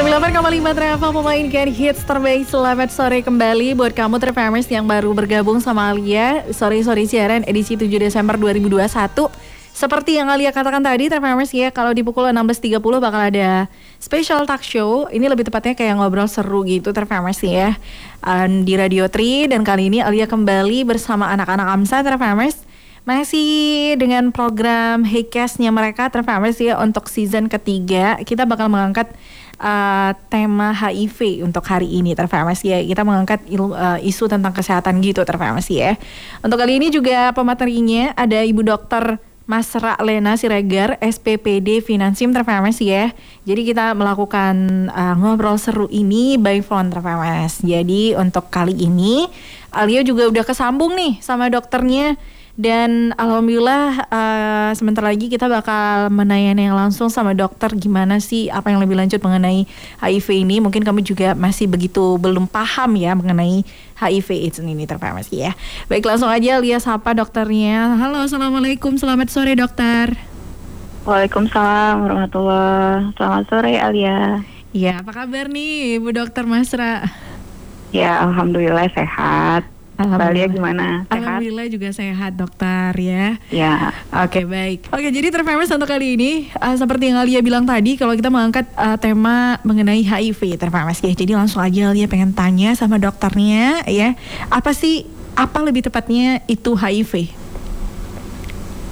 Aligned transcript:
98,5 0.00 0.64
Travel 0.80 1.12
memainkan 1.12 1.68
hits 1.68 2.08
terbaik. 2.08 2.48
Selamat 2.48 2.88
sore 2.88 3.20
kembali 3.20 3.76
buat 3.76 3.92
kamu 3.92 4.16
Trafamers 4.16 4.64
yang 4.72 4.88
baru 4.88 5.12
bergabung 5.12 5.60
sama 5.60 5.92
Alia. 5.92 6.40
Sore-sore 6.56 7.04
siaran 7.04 7.44
edisi 7.44 7.76
7 7.76 7.84
Desember 8.00 8.40
2021 8.40 8.80
Seperti 9.76 10.16
yang 10.16 10.32
Alia 10.32 10.56
katakan 10.56 10.80
tadi 10.80 11.12
Trafamers 11.12 11.52
ya 11.52 11.68
Kalau 11.68 11.92
di 11.92 12.00
pukul 12.00 12.32
16.30 12.32 12.80
bakal 12.80 13.28
ada 13.28 13.68
special 14.00 14.48
talk 14.48 14.64
show. 14.64 15.04
Ini 15.12 15.28
lebih 15.28 15.44
tepatnya 15.44 15.76
kayak 15.76 16.00
ngobrol 16.00 16.32
seru 16.32 16.64
gitu 16.64 16.96
Trafamers 16.96 17.44
ya. 17.44 17.76
Um, 18.24 18.64
Di 18.64 18.80
Radio 18.80 19.04
3 19.04 19.52
Dan 19.52 19.68
kali 19.68 19.92
ini 19.92 20.00
Alia 20.00 20.24
kembali 20.24 20.88
bersama 20.88 21.28
anak-anak 21.28 21.76
AMSA 21.76 22.00
Trafamers 22.08 22.56
masih 23.04 23.96
dengan 23.96 24.32
program 24.32 25.04
Heycast-nya 25.04 25.68
mereka 25.72 26.08
Trafamers 26.08 26.56
ya 26.56 26.80
untuk 26.80 27.12
season 27.12 27.52
ketiga. 27.52 28.16
Kita 28.24 28.48
bakal 28.48 28.72
mengangkat 28.72 29.12
uh, 29.60 30.10
tema 30.32 30.72
HIV 30.72 31.44
untuk 31.44 31.62
hari 31.68 31.86
ini 31.86 32.16
terfamasi 32.16 32.72
ya. 32.72 32.78
Kita 32.80 33.04
mengangkat 33.04 33.44
il, 33.46 33.60
uh, 33.60 34.00
isu 34.00 34.26
tentang 34.26 34.56
kesehatan 34.56 35.04
gitu 35.04 35.22
terfamasi 35.22 35.74
ya. 35.76 35.92
Untuk 36.40 36.56
kali 36.56 36.80
ini 36.80 36.88
juga 36.88 37.30
pematerinya 37.36 38.16
ada 38.16 38.40
Ibu 38.40 38.64
Dokter 38.64 39.20
Masra 39.50 39.98
Lena 39.98 40.38
Siregar, 40.38 40.94
SPPD 41.02 41.82
Finansim 41.82 42.30
terfamasi 42.30 42.84
ya. 42.86 43.10
Jadi 43.42 43.66
kita 43.66 43.98
melakukan 43.98 44.86
uh, 44.94 45.18
ngobrol 45.18 45.58
seru 45.58 45.90
ini 45.90 46.38
by 46.38 46.62
phone 46.62 46.94
terfamas. 46.94 47.58
Jadi 47.58 48.14
untuk 48.14 48.46
kali 48.48 48.78
ini 48.78 49.26
Alia 49.74 50.02
juga 50.06 50.30
udah 50.30 50.42
kesambung 50.46 50.94
nih 50.94 51.18
sama 51.18 51.50
dokternya 51.50 52.14
dan 52.60 53.16
alhamdulillah 53.16 54.04
uh, 54.12 54.70
sebentar 54.76 55.00
lagi 55.00 55.32
kita 55.32 55.48
bakal 55.48 56.12
menayani 56.12 56.68
yang 56.68 56.76
langsung 56.76 57.08
sama 57.08 57.32
dokter 57.32 57.72
gimana 57.72 58.20
sih 58.20 58.52
apa 58.52 58.68
yang 58.68 58.84
lebih 58.84 59.00
lanjut 59.00 59.16
mengenai 59.24 59.64
HIV 60.04 60.44
ini. 60.44 60.60
Mungkin 60.60 60.84
kamu 60.84 61.00
juga 61.00 61.32
masih 61.32 61.72
begitu 61.72 62.20
belum 62.20 62.44
paham 62.44 63.00
ya 63.00 63.16
mengenai 63.16 63.64
HIV 63.96 64.28
AIDS 64.44 64.60
ini 64.60 64.84
terfarmasi 64.84 65.48
ya. 65.48 65.56
Baik 65.88 66.04
langsung 66.04 66.28
aja 66.28 66.60
lihat 66.60 66.84
siapa 66.84 67.16
dokternya. 67.16 67.96
Halo 67.96 68.28
assalamualaikum 68.28 69.00
selamat 69.00 69.32
sore 69.32 69.56
dokter. 69.56 70.20
Waalaikumsalam 71.08 72.04
warahmatullahi 72.04 73.16
Selamat 73.16 73.44
sore 73.48 73.80
Alia. 73.80 74.44
Ya 74.76 75.00
apa 75.00 75.16
kabar 75.16 75.48
nih 75.48 75.96
Bu 75.96 76.12
Dokter 76.12 76.44
Masra? 76.44 77.08
Ya 77.88 78.20
alhamdulillah 78.20 78.92
sehat. 78.92 79.79
Alhamdulillah 80.00 80.48
gimana? 80.48 80.86
Sehat? 81.04 81.12
Alhamdulillah 81.12 81.66
juga 81.68 81.88
sehat 81.92 82.32
dokter 82.32 82.90
ya. 82.96 83.36
Ya. 83.52 83.92
Oke 84.08 84.40
okay, 84.40 84.44
baik. 84.48 84.80
Oke 84.88 85.04
okay, 85.04 85.10
jadi 85.12 85.28
terfamous 85.28 85.68
untuk 85.68 85.84
kali 85.84 86.16
ini 86.16 86.48
uh, 86.56 86.72
seperti 86.72 87.12
yang 87.12 87.20
Alia 87.20 87.44
bilang 87.44 87.68
tadi 87.68 88.00
kalau 88.00 88.16
kita 88.16 88.32
mengangkat 88.32 88.64
uh, 88.80 88.96
tema 88.96 89.60
mengenai 89.60 90.00
HIV 90.00 90.56
terfamous 90.56 91.04
ya. 91.04 91.12
Jadi 91.12 91.36
langsung 91.36 91.60
aja 91.60 91.92
Alia 91.92 92.08
pengen 92.08 92.32
tanya 92.32 92.72
sama 92.72 92.96
dokternya 92.96 93.84
ya. 93.84 94.16
Apa 94.48 94.72
sih 94.72 95.04
apa 95.36 95.60
lebih 95.60 95.84
tepatnya 95.84 96.40
itu 96.48 96.72
HIV? 96.72 97.36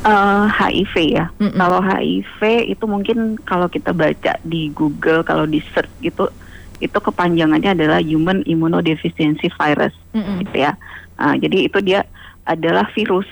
Uh, 0.04 0.44
HIV 0.52 0.94
ya. 1.16 1.32
Mm 1.40 1.56
-mm. 1.56 1.58
Kalau 1.58 1.80
HIV 1.80 2.40
itu 2.68 2.84
mungkin 2.84 3.18
kalau 3.48 3.66
kita 3.72 3.96
baca 3.96 4.36
di 4.44 4.68
Google 4.76 5.24
kalau 5.24 5.48
di 5.48 5.64
search 5.72 5.90
gitu 6.04 6.28
itu 6.78 6.94
kepanjangannya 6.94 7.74
adalah 7.74 7.98
Human 7.98 8.46
Immunodeficiency 8.46 9.50
Virus, 9.50 9.94
mm 10.14 10.22
-hmm. 10.22 10.36
gitu 10.46 10.56
ya. 10.62 10.78
Uh, 11.18 11.34
jadi 11.36 11.66
itu 11.66 11.78
dia 11.82 12.06
adalah 12.46 12.88
virus. 12.94 13.28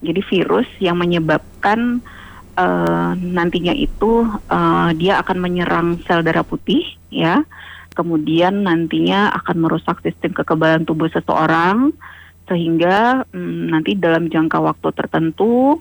Jadi 0.00 0.24
virus 0.24 0.66
yang 0.80 0.96
menyebabkan 0.96 2.00
uh, 2.56 3.12
nantinya 3.14 3.76
itu 3.76 4.24
uh, 4.48 4.90
dia 4.96 5.20
akan 5.20 5.36
menyerang 5.38 6.00
sel 6.08 6.24
darah 6.24 6.42
putih, 6.42 6.82
ya. 7.12 7.44
Kemudian 7.92 8.64
nantinya 8.64 9.28
akan 9.36 9.56
merusak 9.68 10.00
sistem 10.00 10.32
kekebalan 10.32 10.88
tubuh 10.88 11.12
seseorang 11.12 11.92
sehingga 12.48 13.28
um, 13.30 13.70
nanti 13.70 13.94
dalam 13.94 14.26
jangka 14.26 14.58
waktu 14.58 14.88
tertentu 14.96 15.78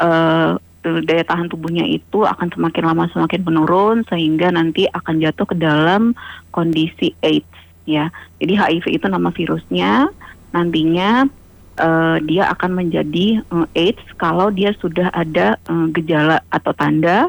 uh, 0.00 0.56
daya 0.86 1.24
tahan 1.26 1.50
tubuhnya 1.50 1.82
itu 1.82 2.22
akan 2.22 2.54
semakin 2.54 2.84
lama 2.86 3.10
semakin 3.10 3.42
menurun 3.42 4.06
sehingga 4.06 4.54
nanti 4.54 4.86
akan 4.86 5.18
jatuh 5.18 5.46
ke 5.50 5.56
dalam 5.58 6.14
kondisi 6.54 7.10
AIDS 7.26 7.50
ya. 7.88 8.14
Jadi 8.38 8.52
HIV 8.54 8.84
itu 9.02 9.06
nama 9.10 9.34
virusnya. 9.34 10.06
Nantinya 10.54 11.26
uh, 11.80 12.16
dia 12.24 12.50
akan 12.52 12.84
menjadi 12.84 13.40
uh, 13.52 13.66
AIDS 13.76 14.02
kalau 14.16 14.50
dia 14.50 14.72
sudah 14.78 15.12
ada 15.12 15.60
uh, 15.68 15.86
gejala 15.92 16.42
atau 16.52 16.72
tanda 16.72 17.28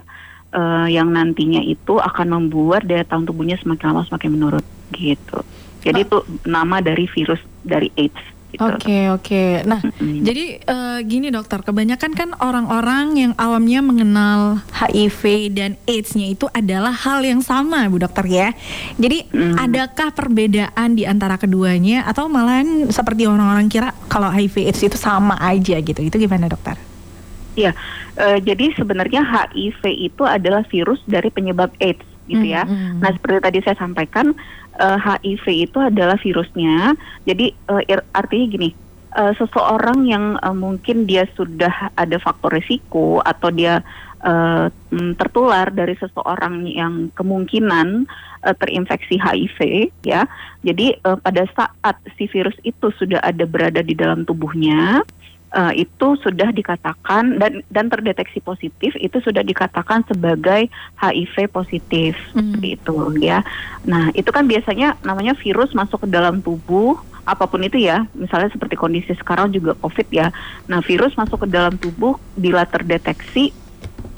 uh, 0.56 0.88
yang 0.88 1.12
nantinya 1.12 1.60
itu 1.64 2.00
akan 2.00 2.38
membuat 2.40 2.88
daya 2.88 3.04
tahan 3.04 3.28
tubuhnya 3.28 3.60
semakin 3.60 3.94
lama 3.94 4.08
semakin 4.08 4.30
menurun 4.34 4.66
gitu. 4.96 5.40
Jadi 5.84 6.00
oh. 6.04 6.06
itu 6.06 6.18
nama 6.48 6.80
dari 6.80 7.06
virus 7.08 7.40
dari 7.64 7.92
AIDS. 7.96 8.37
Gitu. 8.48 8.64
Oke 8.64 8.80
okay, 8.80 9.04
oke. 9.12 9.24
Okay. 9.28 9.50
Nah 9.68 9.84
mm-hmm. 9.84 10.24
jadi 10.24 10.46
uh, 10.64 11.00
gini 11.04 11.28
dokter, 11.28 11.60
kebanyakan 11.68 12.12
kan 12.16 12.30
orang-orang 12.40 13.06
yang 13.20 13.34
awamnya 13.36 13.84
mengenal 13.84 14.64
HIV 14.72 15.52
dan 15.52 15.72
AIDS-nya 15.84 16.32
itu 16.32 16.48
adalah 16.56 16.96
hal 16.96 17.20
yang 17.28 17.44
sama, 17.44 17.84
Bu 17.92 18.00
Dokter 18.00 18.24
ya. 18.24 18.56
Jadi 18.96 19.28
mm. 19.28 19.60
adakah 19.60 20.16
perbedaan 20.16 20.96
di 20.96 21.04
antara 21.04 21.36
keduanya 21.36 22.08
atau 22.08 22.32
malahan 22.32 22.88
seperti 22.88 23.28
orang-orang 23.28 23.68
kira 23.68 23.92
kalau 24.08 24.32
HIV 24.32 24.72
AIDS 24.72 24.80
itu 24.80 24.96
sama 24.96 25.36
aja 25.44 25.76
gitu? 25.84 26.00
Itu 26.00 26.16
gimana 26.16 26.48
dokter? 26.48 26.87
Iya, 27.58 27.74
uh, 28.22 28.38
jadi 28.38 28.70
sebenarnya 28.78 29.26
HIV 29.26 29.82
itu 30.14 30.22
adalah 30.22 30.62
virus 30.70 31.02
dari 31.10 31.34
penyebab 31.34 31.74
AIDS 31.82 32.06
gitu 32.30 32.46
ya. 32.46 32.70
Mm-hmm. 32.70 33.02
Nah 33.02 33.10
seperti 33.18 33.38
tadi 33.42 33.60
saya 33.66 33.78
sampaikan 33.82 34.38
uh, 34.78 35.00
eh, 35.18 35.34
HIV 35.34 35.72
itu 35.72 35.78
adalah 35.82 36.22
virusnya. 36.22 36.94
Jadi 37.26 37.56
uh, 37.72 37.82
artinya 38.14 38.46
gini, 38.46 38.70
uh, 39.18 39.34
seseorang 39.42 40.06
yang 40.06 40.38
uh, 40.46 40.54
mungkin 40.54 41.10
dia 41.10 41.26
sudah 41.34 41.90
ada 41.98 42.22
faktor 42.22 42.54
risiko 42.54 43.26
atau 43.26 43.50
dia 43.50 43.82
uh, 44.22 44.70
tertular 45.18 45.74
dari 45.74 45.98
seseorang 45.98 46.70
yang 46.70 47.10
kemungkinan 47.18 48.06
terinfeksi 48.38 49.18
HIV 49.18 49.90
ya. 50.06 50.24
Jadi 50.62 50.94
uh, 51.04 51.18
pada 51.20 51.44
saat 51.58 51.98
si 52.16 52.30
virus 52.30 52.56
itu 52.62 52.94
sudah 52.96 53.20
ada 53.26 53.44
berada 53.50 53.82
di 53.82 53.98
dalam 53.98 54.24
tubuhnya 54.24 55.02
uh, 55.54 55.74
itu 55.76 56.18
sudah 56.20 56.52
dikatakan 56.52 57.40
dan 57.40 57.64
dan 57.72 57.86
terdeteksi 57.88 58.44
positif 58.44 58.96
itu 59.00 59.18
sudah 59.24 59.44
dikatakan 59.46 60.04
sebagai 60.10 60.68
HIV 61.00 61.36
positif 61.52 62.18
hmm. 62.36 62.60
itu 62.64 62.96
ya. 63.22 63.46
Nah 63.88 64.12
itu 64.18 64.28
kan 64.34 64.50
biasanya 64.50 65.00
namanya 65.06 65.38
virus 65.38 65.72
masuk 65.72 66.04
ke 66.04 66.08
dalam 66.12 66.44
tubuh 66.44 67.00
apa 67.28 67.44
pun 67.44 67.60
itu 67.60 67.76
ya, 67.76 68.08
misalnya 68.16 68.48
seperti 68.56 68.80
kondisi 68.80 69.12
sekarang 69.20 69.52
juga 69.52 69.76
COVID 69.84 70.08
ya. 70.16 70.32
Nah 70.72 70.80
virus 70.80 71.12
masuk 71.20 71.44
ke 71.44 71.48
dalam 71.52 71.76
tubuh 71.76 72.16
bila 72.40 72.64
terdeteksi 72.64 73.52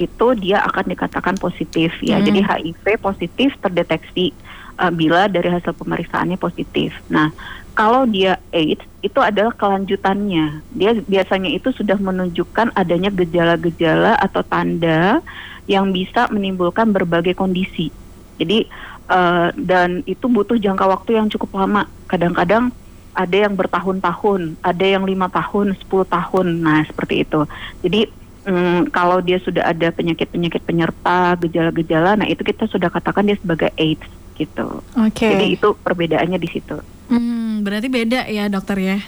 itu 0.00 0.26
dia 0.38 0.62
akan 0.64 0.94
dikatakan 0.94 1.34
positif 1.36 1.90
ya. 2.00 2.22
Hmm. 2.22 2.26
Jadi 2.30 2.40
HIV 2.40 2.84
positif 3.02 3.52
terdeteksi 3.58 4.30
uh, 4.78 4.94
bila 4.94 5.26
dari 5.28 5.50
hasil 5.52 5.76
pemeriksaannya 5.76 6.38
positif. 6.40 6.96
Nah 7.12 7.34
kalau 7.74 8.04
dia 8.04 8.36
AIDS 8.52 8.82
itu 9.00 9.18
adalah 9.20 9.54
kelanjutannya. 9.56 10.60
Dia 10.76 10.90
biasanya 11.00 11.50
itu 11.50 11.72
sudah 11.72 11.96
menunjukkan 11.96 12.76
adanya 12.76 13.08
gejala-gejala 13.08 14.16
atau 14.20 14.44
tanda 14.44 15.24
yang 15.64 15.94
bisa 15.94 16.28
menimbulkan 16.28 16.92
berbagai 16.92 17.38
kondisi. 17.38 17.88
Jadi 18.36 18.68
uh, 19.08 19.54
dan 19.56 20.04
itu 20.04 20.28
butuh 20.28 20.56
jangka 20.56 20.84
waktu 20.84 21.16
yang 21.16 21.32
cukup 21.32 21.64
lama. 21.64 21.88
Kadang-kadang 22.10 22.74
ada 23.14 23.36
yang 23.36 23.54
bertahun-tahun, 23.58 24.60
ada 24.62 24.86
yang 24.86 25.02
lima 25.02 25.26
tahun, 25.28 25.74
10 25.76 26.06
tahun. 26.06 26.46
Nah 26.62 26.86
seperti 26.86 27.26
itu. 27.26 27.40
Jadi 27.82 28.00
um, 28.46 28.86
kalau 28.88 29.20
dia 29.20 29.38
sudah 29.42 29.66
ada 29.66 29.90
penyakit-penyakit 29.90 30.62
penyerta, 30.64 31.36
gejala-gejala, 31.40 32.16
nah 32.20 32.28
itu 32.28 32.40
kita 32.46 32.70
sudah 32.70 32.88
katakan 32.88 33.26
dia 33.26 33.36
sebagai 33.36 33.70
AIDS 33.76 34.06
gitu. 34.40 34.80
Oke. 34.96 35.20
Okay. 35.20 35.30
Jadi 35.36 35.46
itu 35.60 35.68
perbedaannya 35.84 36.38
di 36.40 36.48
situ. 36.48 36.76
Hmm, 37.10 37.49
berarti 37.60 37.88
beda 37.92 38.26
ya 38.26 38.48
dokter 38.50 38.76
ya? 38.80 38.98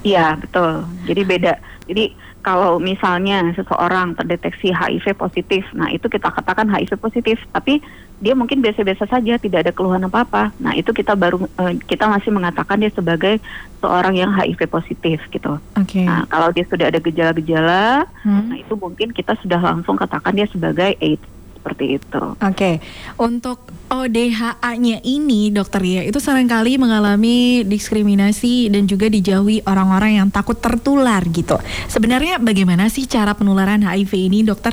Iya 0.00 0.38
betul. 0.40 0.88
Jadi 1.04 1.22
beda. 1.26 1.52
Jadi 1.90 2.16
kalau 2.40 2.80
misalnya 2.80 3.52
seseorang 3.52 4.16
terdeteksi 4.16 4.72
HIV 4.72 5.12
positif, 5.20 5.60
nah 5.76 5.92
itu 5.92 6.08
kita 6.08 6.32
katakan 6.32 6.72
HIV 6.72 6.96
positif, 6.96 7.36
tapi 7.52 7.84
dia 8.20 8.32
mungkin 8.36 8.64
biasa-biasa 8.64 9.08
saja, 9.08 9.36
tidak 9.36 9.68
ada 9.68 9.72
keluhan 9.72 10.04
apa-apa. 10.08 10.52
Nah 10.56 10.72
itu 10.76 10.92
kita 10.92 11.12
baru 11.16 11.44
uh, 11.60 11.72
kita 11.84 12.08
masih 12.08 12.32
mengatakan 12.32 12.80
dia 12.80 12.92
sebagai 12.92 13.40
seorang 13.80 14.16
yang 14.16 14.32
HIV 14.32 14.72
positif 14.72 15.20
gitu. 15.28 15.60
Okay. 15.76 16.04
Nah 16.08 16.24
kalau 16.32 16.48
dia 16.52 16.64
sudah 16.64 16.88
ada 16.88 17.00
gejala-gejala, 17.00 18.08
hmm. 18.24 18.44
nah 18.48 18.56
itu 18.56 18.72
mungkin 18.76 19.12
kita 19.12 19.36
sudah 19.40 19.60
langsung 19.60 20.00
katakan 20.00 20.32
dia 20.32 20.48
sebagai 20.48 20.96
AIDS 21.00 21.39
seperti 21.60 22.00
itu. 22.00 22.22
Oke, 22.40 22.40
okay. 22.40 22.74
untuk 23.20 23.68
ODHA-nya 23.92 25.04
ini 25.04 25.52
dokter 25.52 25.84
ya 25.84 26.02
itu 26.08 26.16
sering 26.16 26.48
kali 26.48 26.80
mengalami 26.80 27.60
diskriminasi 27.68 28.72
dan 28.72 28.88
juga 28.88 29.12
dijauhi 29.12 29.60
orang-orang 29.68 30.24
yang 30.24 30.28
takut 30.32 30.56
tertular 30.56 31.20
gitu. 31.28 31.60
Sebenarnya 31.92 32.40
bagaimana 32.40 32.88
sih 32.88 33.04
cara 33.04 33.36
penularan 33.36 33.84
HIV 33.84 34.12
ini 34.32 34.40
dokter? 34.40 34.72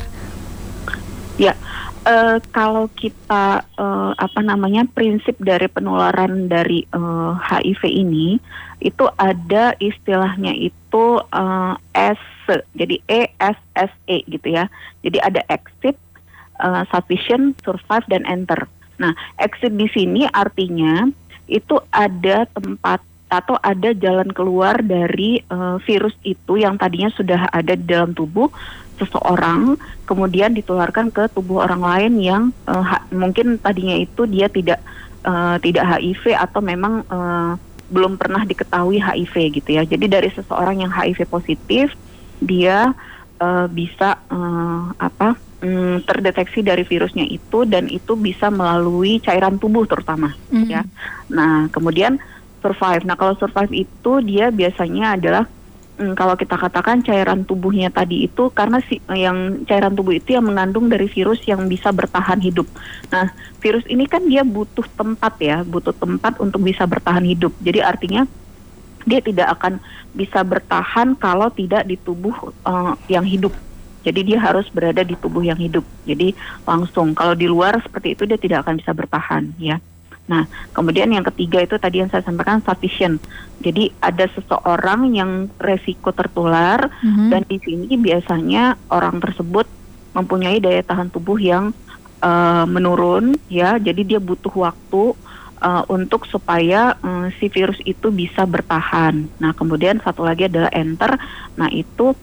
Ya, 1.36 1.54
uh, 2.07 2.39
kalau 2.56 2.88
kita 2.95 3.68
uh, 3.75 4.12
apa 4.16 4.40
namanya 4.40 4.88
prinsip 4.88 5.36
dari 5.44 5.68
penularan 5.68 6.48
dari 6.48 6.88
uh, 6.95 7.36
HIV 7.36 7.83
ini 7.92 8.40
itu 8.80 9.06
ada 9.18 9.74
istilahnya 9.81 10.54
itu 10.54 11.06
uh, 11.19 11.75
S 11.94 12.22
jadi 12.78 13.04
E 13.12 13.22
S 13.38 13.60
S 13.75 13.92
E 14.07 14.24
gitu 14.30 14.56
ya. 14.56 14.72
Jadi 15.04 15.18
ada 15.19 15.42
exit, 15.51 16.00
uh, 16.59 16.83
sufficient, 16.89 17.57
survive 17.62 18.06
dan 18.09 18.24
enter. 18.25 18.68
Nah, 18.98 19.13
exit 19.38 19.74
di 19.74 19.86
sini 19.94 20.25
artinya 20.30 21.06
itu 21.48 21.80
ada 21.94 22.50
tempat 22.51 23.00
atau 23.27 23.59
ada 23.59 23.92
jalan 23.92 24.31
keluar 24.31 24.80
dari 24.80 25.44
uh, 25.51 25.75
virus 25.83 26.15
itu 26.24 26.63
yang 26.63 26.80
tadinya 26.80 27.12
sudah 27.12 27.51
ada 27.51 27.75
di 27.75 27.83
dalam 27.83 28.15
tubuh 28.15 28.48
seseorang 28.98 29.75
kemudian 30.07 30.56
ditularkan 30.56 31.12
ke 31.12 31.27
tubuh 31.36 31.68
orang 31.68 31.83
lain 31.83 32.13
yang 32.24 32.44
uh, 32.65 33.04
mungkin 33.12 33.59
tadinya 33.59 34.00
itu 34.00 34.24
dia 34.25 34.48
tidak 34.48 34.80
uh, 35.27 35.59
tidak 35.59 35.83
HIV 35.86 36.39
atau 36.39 36.63
memang 36.63 37.04
uh, 37.12 37.59
belum 37.88 38.19
pernah 38.19 38.44
diketahui 38.44 39.00
HIV 39.00 39.59
gitu 39.59 39.69
ya. 39.80 39.83
Jadi 39.88 40.06
dari 40.07 40.30
seseorang 40.31 40.83
yang 40.83 40.92
HIV 40.92 41.27
positif 41.27 41.92
dia 42.39 42.95
uh, 43.39 43.68
bisa 43.68 44.19
uh, 44.31 44.92
apa 45.00 45.36
um, 45.62 46.01
terdeteksi 46.06 46.62
dari 46.62 46.86
virusnya 46.86 47.25
itu 47.25 47.65
dan 47.65 47.89
itu 47.89 48.13
bisa 48.13 48.50
melalui 48.54 49.18
cairan 49.21 49.57
tubuh 49.57 49.86
terutama 49.89 50.33
mm 50.54 50.65
ya. 50.68 50.81
Nah, 51.31 51.71
kemudian 51.71 52.19
survive. 52.62 53.06
Nah, 53.07 53.15
kalau 53.15 53.38
survive 53.38 53.88
itu 53.88 54.12
dia 54.25 54.50
biasanya 54.50 55.15
adalah 55.15 55.44
hmm, 56.01 56.13
kalau 56.18 56.36
kita 56.36 56.57
katakan 56.57 57.06
cairan 57.06 57.45
tubuhnya 57.45 57.94
tadi 57.94 58.27
itu 58.27 58.50
karena 58.51 58.81
si 58.83 59.00
yang 59.12 59.63
cairan 59.63 59.94
tubuh 59.95 60.18
itu 60.18 60.36
yang 60.36 60.45
mengandung 60.45 60.89
dari 60.89 61.07
virus 61.07 61.39
yang 61.45 61.65
bisa 61.69 61.94
bertahan 61.94 62.42
hidup. 62.42 62.68
Nah, 63.13 63.31
virus 63.62 63.86
ini 63.88 64.09
kan 64.09 64.25
dia 64.25 64.44
butuh 64.44 64.86
tempat 64.98 65.33
ya, 65.39 65.63
butuh 65.63 65.94
tempat 65.95 66.42
untuk 66.44 66.62
bisa 66.65 66.83
bertahan 66.83 67.24
hidup. 67.24 67.54
Jadi 67.62 67.80
artinya 67.80 68.25
dia 69.07 69.24
tidak 69.24 69.48
akan 69.56 69.80
bisa 70.12 70.44
bertahan 70.44 71.15
kalau 71.15 71.48
tidak 71.54 71.88
di 71.88 71.95
tubuh 71.95 72.51
uh, 72.68 72.98
yang 73.07 73.24
hidup. 73.24 73.56
Jadi 74.06 74.34
dia 74.34 74.40
harus 74.40 74.68
berada 74.70 75.02
di 75.04 75.18
tubuh 75.18 75.44
yang 75.44 75.58
hidup. 75.58 75.84
Jadi 76.06 76.32
langsung 76.64 77.12
kalau 77.18 77.34
di 77.34 77.50
luar 77.50 77.82
seperti 77.82 78.14
itu 78.14 78.24
dia 78.24 78.40
tidak 78.40 78.68
akan 78.68 78.80
bisa 78.80 78.92
bertahan 78.94 79.44
ya. 79.58 79.78
Nah, 80.28 80.44
kemudian 80.76 81.08
yang 81.08 81.24
ketiga 81.24 81.64
itu 81.64 81.80
tadi 81.80 82.04
yang 82.04 82.12
saya 82.12 82.22
sampaikan 82.22 82.60
sufficient. 82.60 83.24
Jadi 83.64 83.90
ada 84.04 84.28
seseorang 84.28 85.16
yang 85.16 85.48
resiko 85.58 86.12
tertular 86.12 86.92
mm-hmm. 86.92 87.30
dan 87.32 87.42
di 87.48 87.58
sini 87.64 87.96
biasanya 87.96 88.76
orang 88.92 89.24
tersebut 89.24 89.66
mempunyai 90.12 90.60
daya 90.60 90.84
tahan 90.84 91.08
tubuh 91.10 91.40
yang 91.40 91.72
uh, 92.20 92.68
menurun 92.68 93.40
ya. 93.48 93.80
Jadi 93.80 94.04
dia 94.04 94.20
butuh 94.20 94.52
waktu 94.52 95.16
uh, 95.64 95.84
untuk 95.88 96.28
supaya 96.28 97.00
uh, 97.00 97.32
si 97.40 97.48
virus 97.48 97.80
itu 97.88 98.12
bisa 98.12 98.44
bertahan. 98.44 99.32
Nah, 99.40 99.56
kemudian 99.56 100.04
satu 100.04 100.28
lagi 100.28 100.52
adalah 100.52 100.70
enter. 100.76 101.16
Nah, 101.56 101.72
itu 101.72 102.14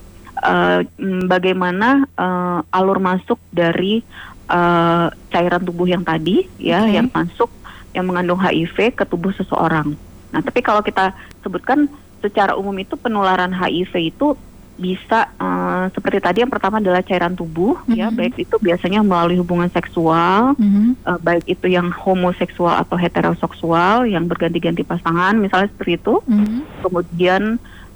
uh, 0.45 0.81
bagaimana 1.25 2.05
uh, 2.15 2.61
alur 2.69 3.01
masuk 3.01 3.41
dari 3.49 4.05
uh, 4.53 5.09
cairan 5.33 5.65
tubuh 5.65 5.89
yang 5.89 6.05
tadi 6.05 6.45
ya 6.61 6.85
okay. 6.85 7.01
yang 7.01 7.09
masuk 7.09 7.51
yang 7.97 8.05
mengandung 8.05 8.39
HIV 8.39 8.99
ke 8.99 9.05
tubuh 9.07 9.33
seseorang. 9.33 9.95
Nah, 10.35 10.41
tapi 10.43 10.61
kalau 10.61 10.83
kita 10.83 11.15
sebutkan 11.47 11.87
secara 12.19 12.59
umum 12.59 12.75
itu 12.83 12.99
penularan 12.99 13.55
HIV 13.55 14.13
itu 14.13 14.35
bisa 14.75 15.31
uh, 15.39 15.87
seperti 15.95 16.19
tadi 16.19 16.43
yang 16.43 16.51
pertama 16.51 16.83
adalah 16.83 16.99
cairan 16.99 17.39
tubuh 17.39 17.79
mm 17.79 17.95
-hmm. 17.95 17.95
ya 17.95 18.07
baik 18.11 18.35
itu 18.43 18.59
biasanya 18.59 19.07
melalui 19.07 19.39
hubungan 19.39 19.71
seksual 19.71 20.59
mm 20.59 20.67
-hmm. 20.67 20.89
uh, 21.07 21.19
baik 21.23 21.47
itu 21.47 21.71
yang 21.71 21.95
homoseksual 21.95 22.83
atau 22.83 22.99
heteroseksual 22.99 24.11
yang 24.11 24.27
berganti-ganti 24.27 24.83
pasangan 24.83 25.39
misalnya 25.39 25.71
seperti 25.71 26.03
itu 26.03 26.19
mm 26.27 26.35
-hmm. 26.35 26.61
kemudian 26.83 27.43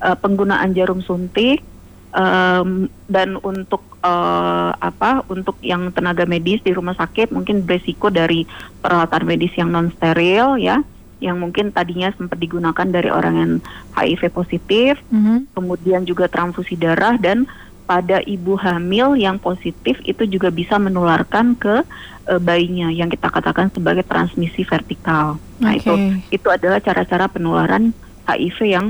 uh, 0.06 0.16
penggunaan 0.22 0.70
jarum 0.70 1.02
suntik 1.02 1.66
um, 2.14 2.88
dan 3.08 3.36
untuk 3.40 3.82
uh, 4.04 4.72
apa 4.78 5.24
untuk 5.28 5.58
yang 5.64 5.90
tenaga 5.92 6.24
medis 6.24 6.62
di 6.62 6.72
rumah 6.72 6.96
sakit 6.96 7.32
mungkin 7.34 7.64
beresiko 7.64 8.08
dari 8.08 8.44
peralatan 8.80 9.24
medis 9.28 9.52
yang 9.56 9.72
non 9.72 9.92
steril 9.96 10.60
ya 10.60 10.80
yang 11.18 11.42
mungkin 11.42 11.74
tadinya 11.74 12.14
sempat 12.14 12.38
digunakan 12.38 12.86
dari 12.86 13.10
orang 13.10 13.34
yang 13.34 13.52
HIV 13.98 14.30
positif, 14.30 15.02
mm-hmm. 15.10 15.50
kemudian 15.50 16.06
juga 16.06 16.30
transfusi 16.30 16.78
darah 16.78 17.18
dan 17.18 17.42
pada 17.90 18.22
ibu 18.22 18.54
hamil 18.54 19.16
yang 19.18 19.40
positif 19.40 19.98
itu 20.04 20.28
juga 20.28 20.52
bisa 20.52 20.76
menularkan 20.78 21.56
ke 21.58 21.82
uh, 22.28 22.38
bayinya 22.38 22.92
yang 22.92 23.10
kita 23.10 23.32
katakan 23.32 23.72
sebagai 23.72 24.04
transmisi 24.06 24.62
vertikal. 24.62 25.40
Nah 25.58 25.74
itu 25.74 25.90
itu 26.28 26.48
adalah 26.52 26.78
cara-cara 26.78 27.26
penularan 27.26 27.90
HIV 28.28 28.58
yang 28.68 28.86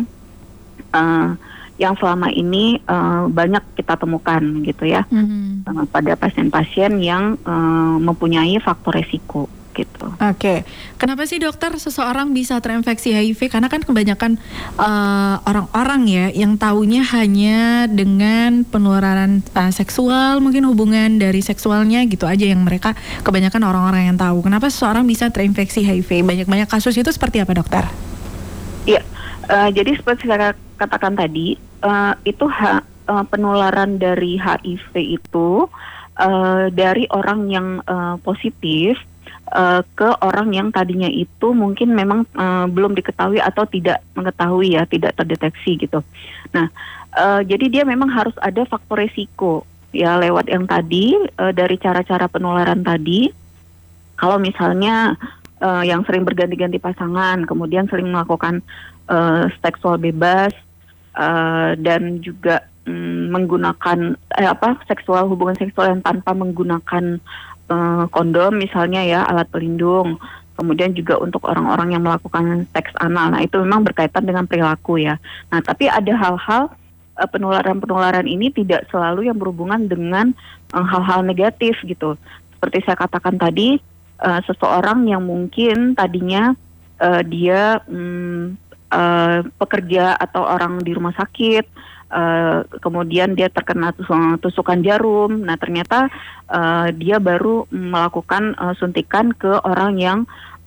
uh, 0.92 1.38
yang 1.78 1.94
selama 1.94 2.28
ini 2.34 2.82
uh, 2.90 3.30
banyak 3.30 3.62
kita 3.78 3.94
temukan 3.94 4.42
gitu 4.66 4.84
ya 4.84 5.06
mm-hmm. 5.06 5.64
uh, 5.70 5.84
pada 5.86 6.18
pasien-pasien 6.18 6.98
yang 6.98 7.38
uh, 7.46 7.96
mempunyai 8.02 8.58
faktor 8.58 8.98
resiko 8.98 9.46
gitu. 9.78 10.10
Oke, 10.10 10.18
okay. 10.18 10.58
kenapa 10.98 11.22
sih 11.22 11.38
dokter 11.38 11.70
seseorang 11.78 12.34
bisa 12.34 12.58
terinfeksi 12.58 13.14
HIV? 13.14 13.46
Karena 13.46 13.70
kan 13.70 13.86
kebanyakan 13.86 14.34
uh, 14.74 15.38
orang-orang 15.46 16.02
ya 16.10 16.26
yang 16.34 16.58
taunya 16.58 17.06
hanya 17.14 17.86
dengan 17.86 18.66
penularan 18.66 19.46
uh, 19.54 19.70
seksual, 19.70 20.42
mungkin 20.42 20.66
hubungan 20.66 21.22
dari 21.22 21.38
seksualnya 21.38 22.02
gitu 22.10 22.26
aja 22.26 22.42
yang 22.42 22.66
mereka 22.66 22.98
kebanyakan 23.22 23.62
orang-orang 23.62 24.10
yang 24.10 24.18
tahu. 24.18 24.42
Kenapa 24.42 24.66
seseorang 24.66 25.06
bisa 25.06 25.30
terinfeksi 25.30 25.86
HIV? 25.86 26.26
Banyak-banyak 26.26 26.66
kasus 26.66 26.98
itu 26.98 27.14
seperti 27.14 27.38
apa 27.38 27.54
dokter? 27.54 27.86
Iya, 28.82 29.06
uh, 29.48 29.68
jadi 29.72 29.96
seperti 29.96 30.28
saya 30.28 30.54
katakan 30.78 31.18
tadi, 31.18 31.58
uh, 31.82 32.14
itu 32.22 32.46
uh, 32.46 33.24
penularan 33.28 33.98
dari 33.98 34.38
HIV 34.38 35.20
itu 35.20 35.66
uh, 36.20 36.64
dari 36.70 37.04
orang 37.10 37.40
yang 37.50 37.66
uh, 37.88 38.16
positif 38.22 39.00
ke 39.96 40.08
orang 40.20 40.52
yang 40.52 40.68
tadinya 40.68 41.08
itu 41.08 41.56
mungkin 41.56 41.96
memang 41.96 42.28
uh, 42.36 42.68
belum 42.68 42.92
diketahui 42.92 43.40
atau 43.40 43.64
tidak 43.64 44.04
mengetahui 44.12 44.76
ya, 44.76 44.84
tidak 44.84 45.16
terdeteksi 45.16 45.80
gitu. 45.80 46.04
Nah, 46.52 46.68
uh, 47.16 47.40
jadi 47.40 47.64
dia 47.72 47.82
memang 47.88 48.12
harus 48.12 48.36
ada 48.44 48.68
faktor 48.68 49.00
resiko 49.00 49.64
ya 49.88 50.20
lewat 50.20 50.52
yang 50.52 50.68
tadi 50.68 51.16
uh, 51.40 51.52
dari 51.56 51.80
cara-cara 51.80 52.28
penularan 52.28 52.84
tadi. 52.84 53.32
Kalau 54.18 54.36
misalnya 54.36 55.14
uh, 55.62 55.82
yang 55.86 56.02
sering 56.04 56.26
berganti-ganti 56.26 56.82
pasangan, 56.82 57.46
kemudian 57.46 57.86
sering 57.86 58.10
melakukan 58.10 58.60
uh, 59.08 59.48
seksual 59.64 59.96
bebas, 59.98 60.52
uh, 61.16 61.74
dan 61.80 62.20
juga 62.22 62.68
um, 62.86 63.32
menggunakan 63.32 64.14
eh, 64.38 64.48
apa 64.48 64.78
seksual 64.86 65.26
hubungan 65.26 65.56
seksual 65.58 65.96
yang 65.96 66.02
tanpa 66.04 66.36
menggunakan 66.36 67.18
uh, 67.72 68.04
kondom 68.12 68.54
misalnya 68.54 69.02
ya 69.02 69.20
alat 69.26 69.48
pelindung. 69.50 70.20
Kemudian 70.58 70.90
juga 70.90 71.14
untuk 71.22 71.46
orang-orang 71.46 71.94
yang 71.94 72.02
melakukan 72.02 72.66
seks 72.74 72.90
anal. 72.98 73.30
Nah 73.30 73.46
itu 73.46 73.62
memang 73.62 73.86
berkaitan 73.86 74.26
dengan 74.26 74.42
perilaku 74.42 74.98
ya. 74.98 75.14
Nah 75.54 75.62
tapi 75.62 75.86
ada 75.86 76.10
hal-hal 76.18 76.74
penularan-penularan 77.14 78.26
ini 78.26 78.50
tidak 78.50 78.90
selalu 78.90 79.30
yang 79.30 79.38
berhubungan 79.38 79.86
dengan 79.86 80.34
hal-hal 80.74 81.22
negatif 81.22 81.78
gitu. 81.86 82.18
Seperti 82.58 82.82
saya 82.82 82.98
katakan 82.98 83.38
tadi 83.38 83.78
seseorang 84.18 85.06
yang 85.06 85.22
mungkin 85.22 85.94
tadinya 85.94 86.58
dia 87.22 87.78
um, 87.86 88.58
uh, 88.92 89.44
pekerja 89.58 90.16
atau 90.16 90.44
orang 90.44 90.80
di 90.80 90.92
rumah 90.96 91.14
sakit, 91.16 91.64
uh, 92.12 92.64
kemudian 92.80 93.36
dia 93.36 93.48
terkena 93.52 93.92
tusukan 94.40 94.80
jarum. 94.84 95.44
Nah 95.44 95.56
ternyata 95.56 96.08
uh, 96.48 96.88
dia 96.92 97.20
baru 97.20 97.68
melakukan 97.72 98.56
uh, 98.56 98.74
suntikan 98.76 99.32
ke 99.32 99.60
orang 99.64 100.00
yang 100.00 100.18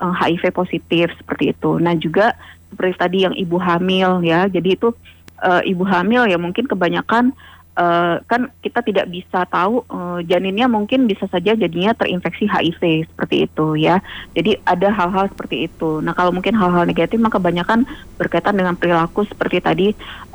uh, 0.02 0.14
HIV 0.14 0.54
positif 0.54 1.14
seperti 1.18 1.54
itu. 1.54 1.78
Nah 1.82 1.98
juga 1.98 2.34
seperti 2.72 2.94
tadi 2.96 3.18
yang 3.28 3.36
ibu 3.36 3.60
hamil 3.60 4.24
ya, 4.24 4.48
jadi 4.48 4.80
itu 4.80 4.96
uh, 5.44 5.62
ibu 5.66 5.84
hamil 5.84 6.30
ya 6.30 6.40
mungkin 6.40 6.66
kebanyakan 6.70 7.36
uh, 7.82 8.16
kan 8.30 8.54
kita 8.62 8.86
tidak 8.86 9.10
bisa 9.10 9.44
tahu 9.50 9.82
uh, 9.90 10.22
janinnya 10.22 10.70
mungkin 10.70 11.10
bisa 11.10 11.26
saja 11.26 11.58
jadinya 11.58 11.98
terinfeksi 11.98 12.46
HIV 12.46 13.10
seperti 13.10 13.50
itu 13.50 13.68
ya. 13.82 13.98
Jadi 14.38 14.62
ada 14.70 14.94
hal-hal 14.94 15.26
seperti 15.34 15.66
itu. 15.66 16.00
Nah 16.06 16.14
kalau 16.14 16.30
mungkin 16.30 16.54
hal-hal 16.54 16.86
negatif 16.86 17.18
maka 17.18 17.42
kebanyakan 17.42 17.90
berkaitan 18.22 18.54
dengan 18.54 18.78
perilaku 18.78 19.26
seperti 19.26 19.58
tadi 19.64 19.88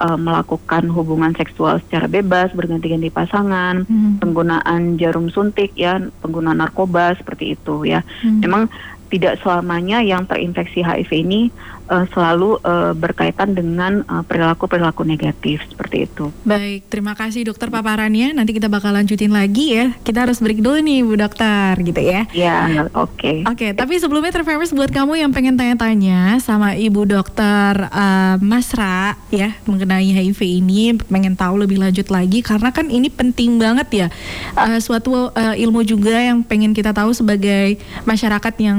uh, 0.03 0.19
melakukan 0.19 0.91
hubungan 0.91 1.31
seksual 1.39 1.79
secara 1.87 2.11
bebas, 2.11 2.51
berganti-ganti 2.51 3.13
pasangan, 3.15 3.87
hmm. 3.87 4.19
penggunaan 4.19 4.99
jarum 4.99 5.31
suntik 5.31 5.71
ya, 5.79 6.03
penggunaan 6.25 6.59
narkoba 6.59 7.15
seperti 7.15 7.55
itu 7.55 7.87
ya. 7.87 8.03
Hmm. 8.25 8.43
Memang 8.43 8.63
tidak 9.07 9.39
selamanya 9.39 10.03
yang 10.03 10.27
terinfeksi 10.27 10.83
HIV 10.83 11.11
ini 11.23 11.41
uh, 11.89 12.07
selalu 12.13 12.59
uh, 12.63 12.93
berkaitan 12.97 13.55
dengan 13.55 14.03
perilaku 14.27 14.57
perilaku-perilaku 14.57 15.03
negatif 15.05 15.59
seperti 15.69 16.09
itu. 16.09 16.33
Baik, 16.47 16.89
terima 16.89 17.13
kasih 17.13 17.45
dokter 17.45 17.69
paparannya. 17.69 18.33
Nanti 18.33 18.57
kita 18.57 18.73
bakal 18.73 18.97
lanjutin 18.97 19.35
lagi 19.35 19.77
ya. 19.77 19.93
Kita 20.01 20.25
harus 20.25 20.41
break 20.41 20.65
dulu 20.65 20.81
nih 20.81 21.05
Bu 21.05 21.15
Dokter 21.21 21.77
gitu 21.85 22.01
ya. 22.01 22.25
Ya, 22.33 22.89
oke. 22.97 23.13
Okay. 23.19 23.39
Oke, 23.45 23.53
okay, 23.53 23.71
tapi 23.77 24.01
sebelumnya 24.01 24.33
Trevers 24.33 24.73
buat 24.73 24.89
kamu 24.89 25.21
yang 25.21 25.31
pengen 25.35 25.61
tanya-tanya 25.61 26.41
sama 26.41 26.73
Ibu 26.73 27.05
Dokter 27.05 27.91
uh, 27.93 28.37
Masra 28.41 29.19
ya 29.29 29.53
mengenai 29.69 30.09
HIV 30.15 30.41
ini, 30.65 30.97
pengen 31.11 31.37
tahu 31.37 31.61
lebih 31.61 31.83
lanjut 31.83 32.09
lagi 32.09 32.41
karena 32.41 32.73
kan 32.73 32.89
ini 32.89 33.13
penting 33.13 33.61
banget 33.61 33.89
ya. 33.93 34.09
Uh, 34.57 34.81
suatu 34.81 35.35
uh, 35.35 35.55
ilmu 35.59 35.85
juga 35.85 36.17
yang 36.17 36.41
pengen 36.41 36.73
kita 36.73 36.97
tahu 36.97 37.13
sebagai 37.13 37.77
masyarakat 38.09 38.55
yang 38.63 38.79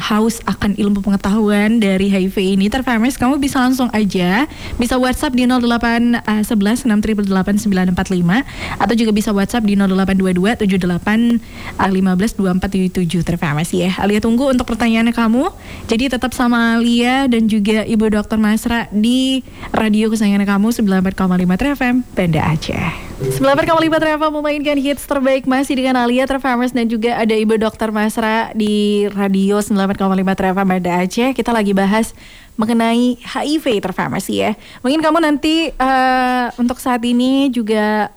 haus 0.00 0.40
akan 0.48 0.72
ilmu 0.78 1.04
pengetahuan 1.04 1.82
dari 1.82 2.08
HIV 2.08 2.36
ini 2.54 2.72
terfemis 2.72 3.20
kamu 3.20 3.36
bisa 3.36 3.60
langsung 3.60 3.92
aja 3.92 4.48
bisa 4.80 4.96
WhatsApp 4.96 5.36
di 5.36 5.44
08 5.44 6.24
uh, 6.24 6.42
11 6.44 6.88
688 6.88 7.68
945 7.68 8.80
atau 8.80 8.94
juga 8.94 9.10
bisa 9.12 9.30
WhatsApp 9.34 9.64
di 9.64 9.74
0822 9.76 10.64
78 10.64 11.40
uh, 11.76 11.90
15 11.90 12.38
24 12.38 12.94
77 12.94 13.26
terfemis 13.26 13.70
ya. 13.74 13.90
Alia 13.98 14.20
tunggu 14.22 14.48
untuk 14.50 14.68
pertanyaannya 14.68 15.14
kamu. 15.14 15.50
Jadi 15.90 16.04
tetap 16.12 16.32
sama 16.32 16.78
Alia 16.78 17.26
dan 17.26 17.46
juga 17.50 17.84
Ibu 17.84 18.12
Dr. 18.12 18.38
Masra 18.40 18.86
di 18.92 19.42
radio 19.74 20.08
kesayangan 20.08 20.46
kamu 20.46 20.68
94,5 20.72 21.76
FM 21.78 21.94
Banda 22.14 22.40
Aceh. 22.54 23.07
94,5 23.18 23.98
Travel 23.98 24.30
memainkan 24.30 24.78
hits 24.78 25.02
terbaik 25.02 25.42
masih 25.42 25.74
dengan 25.74 25.98
Alia 25.98 26.22
Trevamers 26.22 26.70
dan 26.70 26.86
juga 26.86 27.18
ada 27.18 27.34
Ibu 27.34 27.58
Dr. 27.58 27.90
Masra 27.90 28.54
di 28.54 29.10
radio 29.10 29.58
94,5 29.58 30.38
Travel 30.38 30.62
Banda 30.62 31.02
Aceh. 31.02 31.34
Kita 31.34 31.50
lagi 31.50 31.74
bahas 31.74 32.14
mengenai 32.54 33.18
HIV 33.18 33.82
terfarmasi 33.82 34.34
ya. 34.38 34.54
Mungkin 34.86 35.02
kamu 35.02 35.18
nanti 35.18 35.74
uh, 35.82 36.54
untuk 36.62 36.78
saat 36.78 37.02
ini 37.02 37.50
juga 37.50 38.14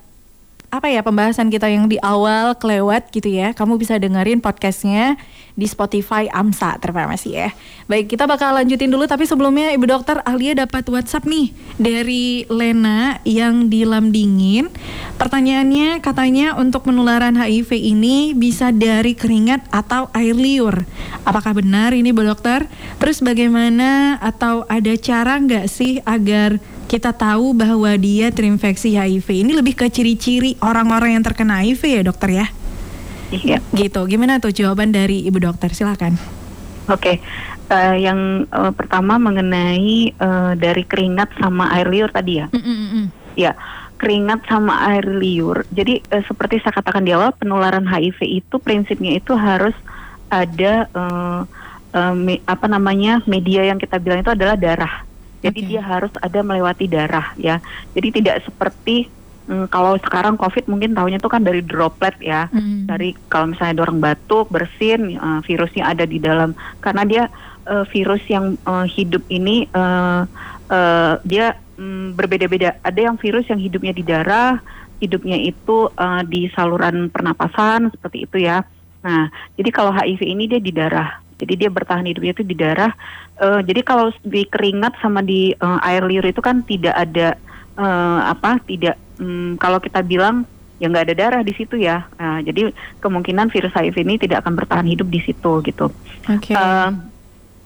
apa 0.72 0.88
ya 0.88 1.04
pembahasan 1.04 1.51
kita 1.51 1.68
yang 1.68 1.92
di 1.92 2.00
awal 2.00 2.56
kelewat 2.56 3.12
gitu 3.12 3.28
ya. 3.28 3.51
Kamu 3.51 3.75
bisa 3.75 4.00
dengerin 4.00 4.40
podcastnya 4.40 5.20
di 5.51 5.68
Spotify 5.68 6.32
AMSA 6.32 6.80
terfarmasi 6.80 7.30
ya. 7.36 7.51
Baik, 7.92 8.16
kita 8.16 8.24
bakal 8.24 8.56
lanjutin 8.56 8.88
dulu 8.88 9.04
tapi 9.04 9.28
sebelumnya 9.28 9.75
Ibu 9.75 9.84
Dokter 9.84 10.24
Alia 10.24 10.56
dapat 10.56 10.88
WhatsApp 10.88 11.28
nih 11.28 11.51
dari 11.75 12.48
Lena 12.48 13.20
yang 13.28 13.68
di 13.68 13.84
Lamdingin. 13.84 14.72
Pertanyaannya 15.20 16.00
katanya 16.00 16.56
untuk 16.56 16.88
penularan 16.88 17.36
HIV 17.36 17.75
ini 17.75 18.32
bisa 18.32 18.72
dari 18.72 19.12
keringat 19.12 19.68
atau 19.75 20.08
air 20.16 20.40
liur. 20.40 20.88
Apakah 21.28 21.51
benar 21.51 21.92
ini 21.92 22.16
Bu 22.16 22.24
Dokter? 22.24 22.63
Terus 22.96 23.20
bagaimana 23.20 24.16
atau 24.24 24.63
ada 24.72 24.96
cara 24.96 25.36
nggak 25.36 25.68
sih 25.68 26.00
agar 26.08 26.63
kita 26.91 27.15
tahu 27.15 27.55
bahwa 27.55 27.88
dia 27.95 28.36
terinfeksi 28.36 29.00
HIV. 29.00 29.48
Ini 29.48 29.55
lebih 29.55 29.79
ke 29.79 29.88
ciri-ciri 29.88 30.60
orang-orang 30.60 31.15
yang 31.15 31.24
terkena 31.24 31.63
HIV 31.63 31.81
ya 31.88 32.01
dokter 32.03 32.29
ya? 32.36 32.45
Iya. 33.31 33.63
Gitu. 33.71 34.01
Gimana 34.12 34.43
tuh 34.43 34.51
jawaban 34.51 34.91
dari 34.91 35.24
ibu 35.24 35.39
dokter? 35.39 35.71
Silakan. 35.71 36.19
Oke, 36.91 37.15
okay. 37.15 37.15
uh, 37.71 37.95
eh, 37.95 38.12
yang 38.12 38.43
uh, 38.51 38.75
pertama 38.75 39.15
mengenai 39.15 40.12
uh, 40.19 40.51
dari 40.60 40.83
keringat 40.83 41.31
sama 41.39 41.71
air 41.71 41.88
liur 41.88 42.12
tadi 42.12 42.43
ya. 42.43 42.51
Mm 42.51 42.60
-mm. 42.60 43.05
Ya, 43.39 43.55
keringat 43.95 44.43
sama 44.51 44.91
air 44.91 45.07
liur. 45.07 45.63
Jadi 45.71 46.03
uh, 46.12 46.19
seperti 46.27 46.60
saya 46.60 46.75
katakan 46.75 47.07
di 47.07 47.15
awal, 47.15 47.31
penularan 47.31 47.88
HIV 47.88 48.43
itu 48.43 48.60
prinsipnya 48.60 49.15
itu 49.15 49.31
harus 49.31 49.77
ada 50.27 50.91
uh, 50.91 51.48
uh, 51.95 52.13
me, 52.17 52.43
apa 52.43 52.67
namanya 52.67 53.24
media 53.24 53.63
yang 53.63 53.79
kita 53.79 53.95
bilang 53.95 54.19
itu 54.19 54.36
adalah 54.36 54.60
darah. 54.60 55.07
Jadi 55.41 55.60
okay. 55.65 55.69
dia 55.74 55.81
harus 55.81 56.13
ada 56.21 56.39
melewati 56.45 56.86
darah 56.86 57.33
ya. 57.36 57.57
Jadi 57.98 58.21
tidak 58.21 58.45
seperti 58.45 59.10
mm, 59.50 59.74
kalau 59.74 59.98
sekarang 59.98 60.38
COVID 60.38 60.69
mungkin 60.69 60.93
tahunya 60.93 61.17
itu 61.17 61.29
kan 61.29 61.41
dari 61.41 61.65
droplet 61.65 62.15
ya. 62.21 62.48
Mm. 62.53 62.86
Dari 62.86 63.17
kalau 63.27 63.51
misalnya 63.51 63.81
ada 63.81 63.83
orang 63.89 64.00
batuk, 64.00 64.48
bersin, 64.53 65.17
uh, 65.17 65.41
virusnya 65.41 65.89
ada 65.89 66.05
di 66.05 66.21
dalam. 66.21 66.53
Karena 66.79 67.03
dia 67.03 67.24
uh, 67.65 67.86
virus 67.89 68.21
yang 68.29 68.57
uh, 68.69 68.86
hidup 68.86 69.25
ini 69.33 69.65
uh, 69.74 70.29
uh, 70.69 71.13
dia 71.25 71.57
um, 71.81 72.13
berbeda-beda. 72.13 72.77
Ada 72.86 73.12
yang 73.12 73.17
virus 73.17 73.50
yang 73.50 73.57
hidupnya 73.57 73.93
di 73.98 74.03
darah, 74.05 74.62
hidupnya 75.01 75.41
itu 75.41 75.89
uh, 75.98 76.21
di 76.21 76.48
saluran 76.53 77.10
pernapasan 77.10 77.89
seperti 77.89 78.29
itu 78.29 78.45
ya. 78.45 78.62
Nah, 79.01 79.33
jadi 79.57 79.69
kalau 79.74 79.89
HIV 79.89 80.21
ini 80.21 80.45
dia 80.45 80.62
di 80.62 80.69
darah. 80.69 81.21
Jadi 81.41 81.65
dia 81.65 81.69
bertahan 81.74 82.05
hidupnya 82.05 82.38
itu 82.38 82.45
di 82.45 82.53
darah. 82.53 82.93
Uh, 83.41 83.65
jadi 83.65 83.81
kalau 83.81 84.13
di 84.21 84.45
keringat 84.45 85.01
sama 85.01 85.25
di 85.25 85.57
uh, 85.57 85.81
air 85.81 86.05
liur 86.05 86.24
itu 86.24 86.39
kan 86.39 86.62
tidak 86.62 86.93
ada 86.93 87.33
uh, 87.81 88.29
apa? 88.29 88.62
Tidak 88.62 89.17
um, 89.17 89.57
kalau 89.57 89.81
kita 89.81 90.05
bilang 90.05 90.45
ya 90.77 90.89
nggak 90.89 91.10
ada 91.10 91.15
darah 91.17 91.41
di 91.41 91.53
situ 91.57 91.81
ya. 91.81 92.05
Uh, 92.21 92.45
jadi 92.45 92.69
kemungkinan 93.01 93.50
virus 93.50 93.74
HIV 93.74 93.98
ini 94.05 94.21
tidak 94.21 94.45
akan 94.45 94.53
bertahan 94.53 94.86
hidup 94.86 95.10
di 95.10 95.19
situ 95.25 95.51
gitu. 95.65 95.89
Okay. 96.29 96.53
Uh, 96.53 96.93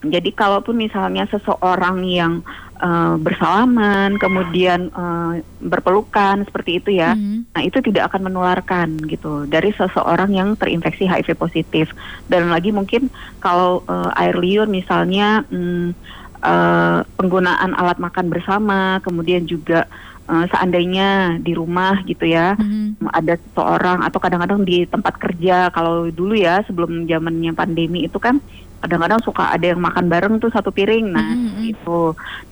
jadi 0.05 0.29
kalaupun 0.31 0.77
misalnya 0.77 1.25
seseorang 1.27 2.05
yang 2.05 2.45
uh, 2.79 3.15
bersalaman, 3.19 4.19
kemudian 4.19 4.91
uh, 4.91 5.39
berpelukan 5.59 6.43
seperti 6.47 6.83
itu 6.83 6.89
ya. 6.99 7.15
Mm. 7.15 7.47
Nah, 7.51 7.61
itu 7.63 7.79
tidak 7.83 8.11
akan 8.11 8.31
menularkan 8.31 8.87
gitu 9.07 9.47
dari 9.47 9.71
seseorang 9.75 10.31
yang 10.31 10.49
terinfeksi 10.55 11.07
HIV 11.07 11.35
positif. 11.35 11.91
Dan 12.27 12.51
lagi 12.51 12.71
mungkin 12.75 13.11
kalau 13.39 13.83
uh, 13.87 14.11
air 14.15 14.35
liur 14.35 14.67
misalnya 14.67 15.43
um, 15.51 15.95
uh, 16.43 17.03
penggunaan 17.15 17.75
alat 17.75 17.99
makan 17.99 18.27
bersama, 18.31 18.99
kemudian 19.03 19.47
juga 19.47 19.87
uh, 20.29 20.45
seandainya 20.49 21.39
di 21.41 21.53
rumah 21.53 22.01
gitu 22.05 22.25
ya 22.25 22.57
mm-hmm. 22.57 23.09
ada 23.13 23.37
seseorang 23.37 23.99
atau 24.05 24.19
kadang-kadang 24.21 24.61
di 24.65 24.85
tempat 24.85 25.17
kerja 25.21 25.69
kalau 25.69 26.09
dulu 26.09 26.33
ya 26.33 26.61
sebelum 26.65 27.05
zamannya 27.05 27.53
pandemi 27.53 28.05
itu 28.05 28.17
kan 28.17 28.41
kadang-kadang 28.85 29.19
suka 29.25 29.49
ada 29.49 29.73
yang 29.73 29.81
makan 29.81 30.05
bareng 30.05 30.37
tuh 30.37 30.53
satu 30.53 30.69
piring 30.69 31.09
nah 31.09 31.33
mm-hmm. 31.33 31.73
itu 31.73 31.99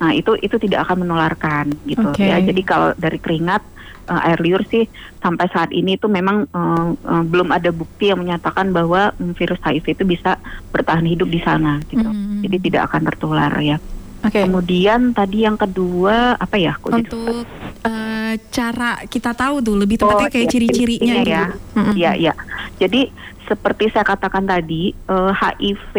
nah 0.01 0.09
itu 0.09 0.33
itu 0.41 0.57
tidak 0.57 0.89
akan 0.89 1.05
menularkan 1.05 1.69
gitu 1.85 2.09
okay. 2.09 2.33
ya 2.33 2.41
jadi 2.41 2.61
kalau 2.65 2.89
dari 2.97 3.21
keringat 3.21 3.61
uh, 4.09 4.25
air 4.25 4.41
liur 4.41 4.65
sih 4.65 4.89
sampai 5.21 5.45
saat 5.53 5.69
ini 5.69 5.95
itu 5.95 6.09
memang 6.09 6.49
uh, 6.49 6.89
uh, 6.97 7.23
belum 7.23 7.53
ada 7.53 7.69
bukti 7.69 8.09
yang 8.09 8.19
menyatakan 8.25 8.73
bahwa 8.73 9.13
um, 9.21 9.37
virus 9.37 9.61
HIV 9.61 10.01
itu 10.01 10.03
bisa 10.09 10.41
bertahan 10.73 11.05
hidup 11.05 11.29
di 11.29 11.39
sana 11.45 11.77
gitu 11.87 12.03
mm-hmm. 12.03 12.41
jadi 12.41 12.57
tidak 12.57 12.81
akan 12.89 13.01
tertular 13.13 13.53
ya 13.61 13.77
Okay. 14.23 14.47
Kemudian 14.47 15.11
tadi 15.11 15.43
yang 15.43 15.59
kedua 15.59 16.39
apa 16.39 16.55
ya? 16.55 16.79
Kok 16.79 16.95
Untuk 16.95 17.43
uh, 17.83 18.33
cara 18.39 19.03
kita 19.03 19.35
tahu 19.35 19.59
tuh 19.59 19.75
lebih 19.75 19.99
tepatnya 19.99 20.27
oh, 20.27 20.33
kayak 20.33 20.47
ya, 20.47 20.51
ciri-cirinya 20.55 21.15
gitu. 21.19 21.35
ya. 21.35 21.43
Iya, 21.91 22.11
iya. 22.15 22.33
Jadi 22.79 23.11
seperti 23.47 23.91
saya 23.91 24.05
katakan 24.07 24.45
tadi, 24.47 24.95
uh, 25.07 25.31
eh, 25.31 25.31
HIV 25.33 25.93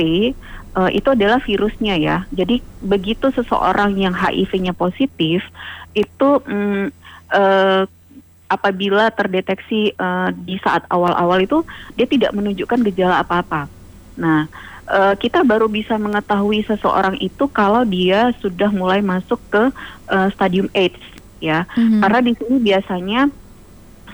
uh, 0.76 0.90
itu 0.90 1.08
adalah 1.12 1.40
virusnya 1.40 1.94
ya. 1.96 2.16
Jadi 2.34 2.60
begitu 2.82 3.30
seseorang 3.30 3.96
yang 3.96 4.12
HIV-nya 4.12 4.74
positif 4.74 5.44
itu 5.94 6.28
um, 6.44 6.90
uh, 7.30 7.82
apabila 8.50 9.10
terdeteksi 9.10 9.96
uh, 9.96 10.30
di 10.30 10.60
saat 10.60 10.84
awal-awal 10.92 11.42
itu 11.42 11.64
dia 11.96 12.06
tidak 12.06 12.30
menunjukkan 12.36 12.84
gejala 12.92 13.24
apa-apa. 13.24 13.66
Nah, 14.20 14.46
uh, 14.88 15.14
kita 15.16 15.42
baru 15.42 15.66
bisa 15.66 15.96
mengetahui 15.96 16.62
seseorang 16.68 17.16
itu 17.18 17.48
kalau 17.50 17.82
dia 17.82 18.30
sudah 18.38 18.68
mulai 18.70 19.00
masuk 19.00 19.40
ke 19.48 19.62
uh, 20.12 20.28
stadium 20.34 20.68
AIDS 20.76 21.00
ya. 21.40 21.66
Mm-hmm. 21.74 22.00
Karena 22.04 22.18
di 22.20 22.32
sini 22.36 22.56
biasanya 22.60 23.20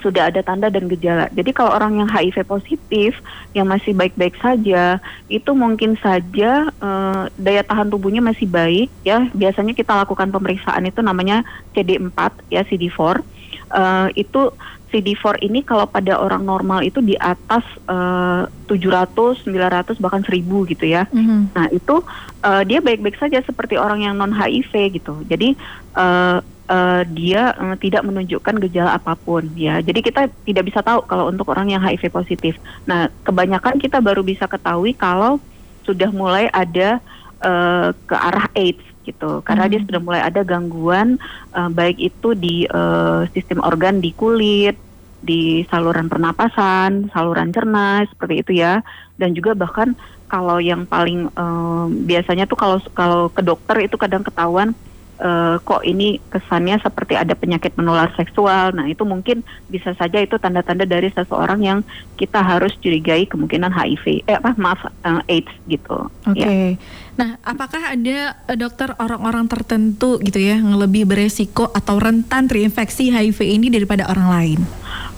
sudah 0.01 0.33
ada 0.33 0.41
tanda 0.43 0.73
dan 0.73 0.89
gejala. 0.89 1.31
Jadi 1.33 1.51
kalau 1.55 1.77
orang 1.77 2.03
yang 2.03 2.09
HIV 2.09 2.45
positif 2.49 3.17
yang 3.57 3.69
masih 3.69 3.95
baik-baik 3.95 4.37
saja, 4.41 4.99
itu 5.31 5.51
mungkin 5.53 5.95
saja 6.01 6.69
uh, 6.81 7.29
daya 7.39 7.63
tahan 7.63 7.89
tubuhnya 7.93 8.25
masih 8.25 8.49
baik 8.49 8.89
ya. 9.07 9.29
Biasanya 9.33 9.77
kita 9.77 9.93
lakukan 9.95 10.33
pemeriksaan 10.33 10.89
itu 10.89 11.01
namanya 11.01 11.45
CD4 11.77 12.19
ya 12.53 12.65
CD4. 12.67 13.23
Uh, 13.71 14.11
itu 14.19 14.51
CD4 14.91 15.47
ini 15.47 15.63
kalau 15.63 15.87
pada 15.87 16.19
orang 16.19 16.43
normal 16.43 16.83
itu 16.83 16.99
di 16.99 17.15
atas 17.15 17.63
uh, 17.87 18.51
700, 18.67 19.47
900 19.47 20.03
bahkan 20.03 20.23
1000 20.27 20.43
gitu 20.75 20.85
ya. 20.85 21.07
Mm-hmm. 21.15 21.41
Nah, 21.55 21.67
itu 21.71 22.03
uh, 22.43 22.63
dia 22.67 22.83
baik-baik 22.83 23.17
saja 23.17 23.39
seperti 23.47 23.79
orang 23.79 24.03
yang 24.03 24.19
non 24.19 24.35
HIV 24.35 24.99
gitu. 24.99 25.23
Jadi 25.31 25.55
uh, 25.95 26.43
uh, 26.71 27.03
dia 27.11 27.53
uh, 27.59 27.75
tidak 27.75 28.07
menunjukkan 28.07 28.63
gejala 28.71 28.97
apa 28.97 29.19
pun 29.19 29.51
ya. 29.59 29.83
Jadi 29.83 30.01
kita 30.01 30.31
tidak 30.47 30.71
bisa 30.71 30.81
tahu 30.81 31.03
kalau 31.05 31.29
untuk 31.29 31.51
orang 31.51 31.75
yang 31.75 31.83
HIV 31.83 32.15
positif. 32.15 32.55
Nah, 32.87 33.11
kebanyakan 33.27 33.83
kita 33.83 33.99
baru 33.99 34.23
bisa 34.23 34.47
ketahui 34.47 34.95
kalau 34.95 35.43
sudah 35.83 36.09
mulai 36.15 36.47
ada 36.55 37.03
uh, 37.43 37.91
ke 38.07 38.15
arah 38.15 38.47
AIDS 38.55 38.87
gitu 39.01 39.41
karena 39.43 39.65
hmm. 39.67 39.73
dia 39.73 39.81
sudah 39.89 40.01
mulai 40.01 40.21
ada 40.23 40.45
gangguan 40.45 41.17
uh, 41.57 41.73
baik 41.73 41.97
itu 41.97 42.37
di 42.37 42.69
uh, 42.69 43.25
sistem 43.33 43.65
organ 43.65 43.99
di 43.99 44.13
kulit 44.13 44.77
di 45.25 45.65
saluran 45.73 46.09
pernapasan 46.09 47.09
saluran 47.09 47.49
cerna 47.49 48.05
seperti 48.13 48.35
itu 48.45 48.53
ya 48.61 48.85
dan 49.17 49.33
juga 49.33 49.57
bahkan 49.57 49.97
kalau 50.29 50.61
yang 50.63 50.85
paling 50.85 51.33
uh, 51.35 51.89
biasanya 51.91 52.45
tuh 52.45 52.61
kalau 52.61 52.79
kalau 52.93 53.33
ke 53.33 53.41
dokter 53.41 53.89
itu 53.89 53.97
kadang 53.97 54.23
ketahuan 54.23 54.77
uh, 55.21 55.57
kok 55.63 55.85
ini 55.85 56.19
kesannya 56.33 56.81
seperti 56.81 57.15
ada 57.15 57.37
penyakit 57.37 57.77
menular 57.77 58.11
seksual. 58.17 58.73
Nah, 58.73 58.89
itu 58.89 59.05
mungkin 59.05 59.45
bisa 59.69 59.95
saja 59.95 60.19
itu 60.19 60.41
tanda-tanda 60.41 60.89
dari 60.89 61.13
seseorang 61.13 61.61
yang 61.61 61.79
kita 62.17 62.41
harus 62.41 62.75
curigai 62.81 63.29
kemungkinan 63.29 63.71
HIV. 63.71 64.27
Eh 64.27 64.37
apa 64.37 64.57
maaf 64.57 64.81
uh, 65.05 65.23
AIDS 65.29 65.53
gitu. 65.69 66.09
Oke. 66.27 66.41
Okay. 66.41 66.75
Ya. 66.75 67.09
Nah, 67.21 67.37
apakah 67.45 67.93
ada 67.93 68.33
uh, 68.49 68.57
dokter 68.57 68.97
orang-orang 68.97 69.45
tertentu 69.45 70.17
gitu 70.25 70.41
ya 70.41 70.57
yang 70.57 70.73
lebih 70.81 71.05
beresiko 71.05 71.69
atau 71.69 72.01
rentan 72.01 72.49
terinfeksi 72.49 73.13
HIV 73.13 73.45
ini 73.45 73.69
daripada 73.69 74.09
orang 74.09 74.29
lain? 74.33 74.61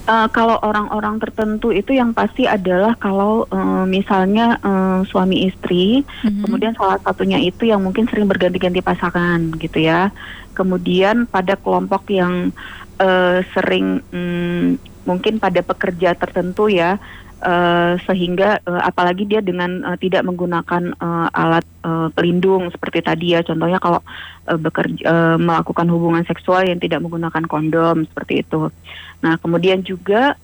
Uh, 0.03 0.27
kalau 0.35 0.59
orang-orang 0.59 1.15
tertentu 1.23 1.71
itu 1.71 1.95
yang 1.95 2.11
pasti 2.11 2.43
adalah 2.43 2.99
kalau 2.99 3.47
uh, 3.47 3.87
misalnya 3.87 4.59
uh, 4.59 5.07
suami 5.07 5.47
istri, 5.47 6.03
mm-hmm. 6.03 6.43
kemudian 6.43 6.75
salah 6.75 6.99
satunya 6.99 7.39
itu 7.39 7.71
yang 7.71 7.79
mungkin 7.79 8.11
sering 8.11 8.27
berganti-ganti 8.27 8.83
pasangan 8.83 9.55
gitu 9.55 9.79
ya. 9.79 10.11
Kemudian 10.59 11.23
pada 11.23 11.55
kelompok 11.55 12.11
yang 12.11 12.51
uh, 12.99 13.39
sering 13.55 14.03
um, 14.11 14.75
mungkin 15.07 15.39
pada 15.39 15.63
pekerja 15.63 16.19
tertentu 16.19 16.67
ya, 16.67 16.99
uh, 17.43 17.99
sehingga 18.07 18.63
uh, 18.63 18.81
apalagi 18.87 19.27
dia 19.27 19.43
dengan 19.43 19.83
uh, 19.83 19.97
tidak 19.99 20.23
menggunakan 20.23 20.95
uh, 20.97 21.27
alat 21.35 21.67
uh, 21.83 22.07
pelindung 22.15 22.71
seperti 22.71 23.03
tadi 23.03 23.35
ya, 23.35 23.43
contohnya 23.43 23.77
kalau 23.83 23.99
uh, 24.47 24.59
bekerja 24.59 25.03
uh, 25.03 25.37
melakukan 25.37 25.87
hubungan 25.91 26.23
seksual 26.23 26.63
yang 26.63 26.79
tidak 26.79 27.03
menggunakan 27.03 27.43
kondom 27.45 28.07
seperti 28.07 28.41
itu. 28.41 28.71
Nah, 29.19 29.35
kemudian 29.39 29.83
juga 29.83 30.39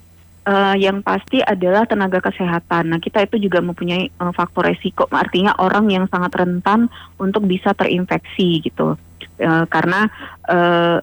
uh, 0.46 0.76
yang 0.76 1.00
pasti 1.00 1.40
adalah 1.40 1.88
tenaga 1.88 2.20
kesehatan. 2.20 2.92
Nah, 2.92 3.00
kita 3.00 3.24
itu 3.24 3.50
juga 3.50 3.64
mempunyai 3.64 4.12
uh, 4.20 4.36
faktor 4.36 4.68
resiko, 4.68 5.08
artinya 5.10 5.56
orang 5.58 5.88
yang 5.90 6.06
sangat 6.12 6.36
rentan 6.36 6.92
untuk 7.16 7.48
bisa 7.48 7.72
terinfeksi 7.74 8.64
gitu. 8.64 9.00
Uh, 9.40 9.64
karena 9.72 10.12
uh, 10.52 11.00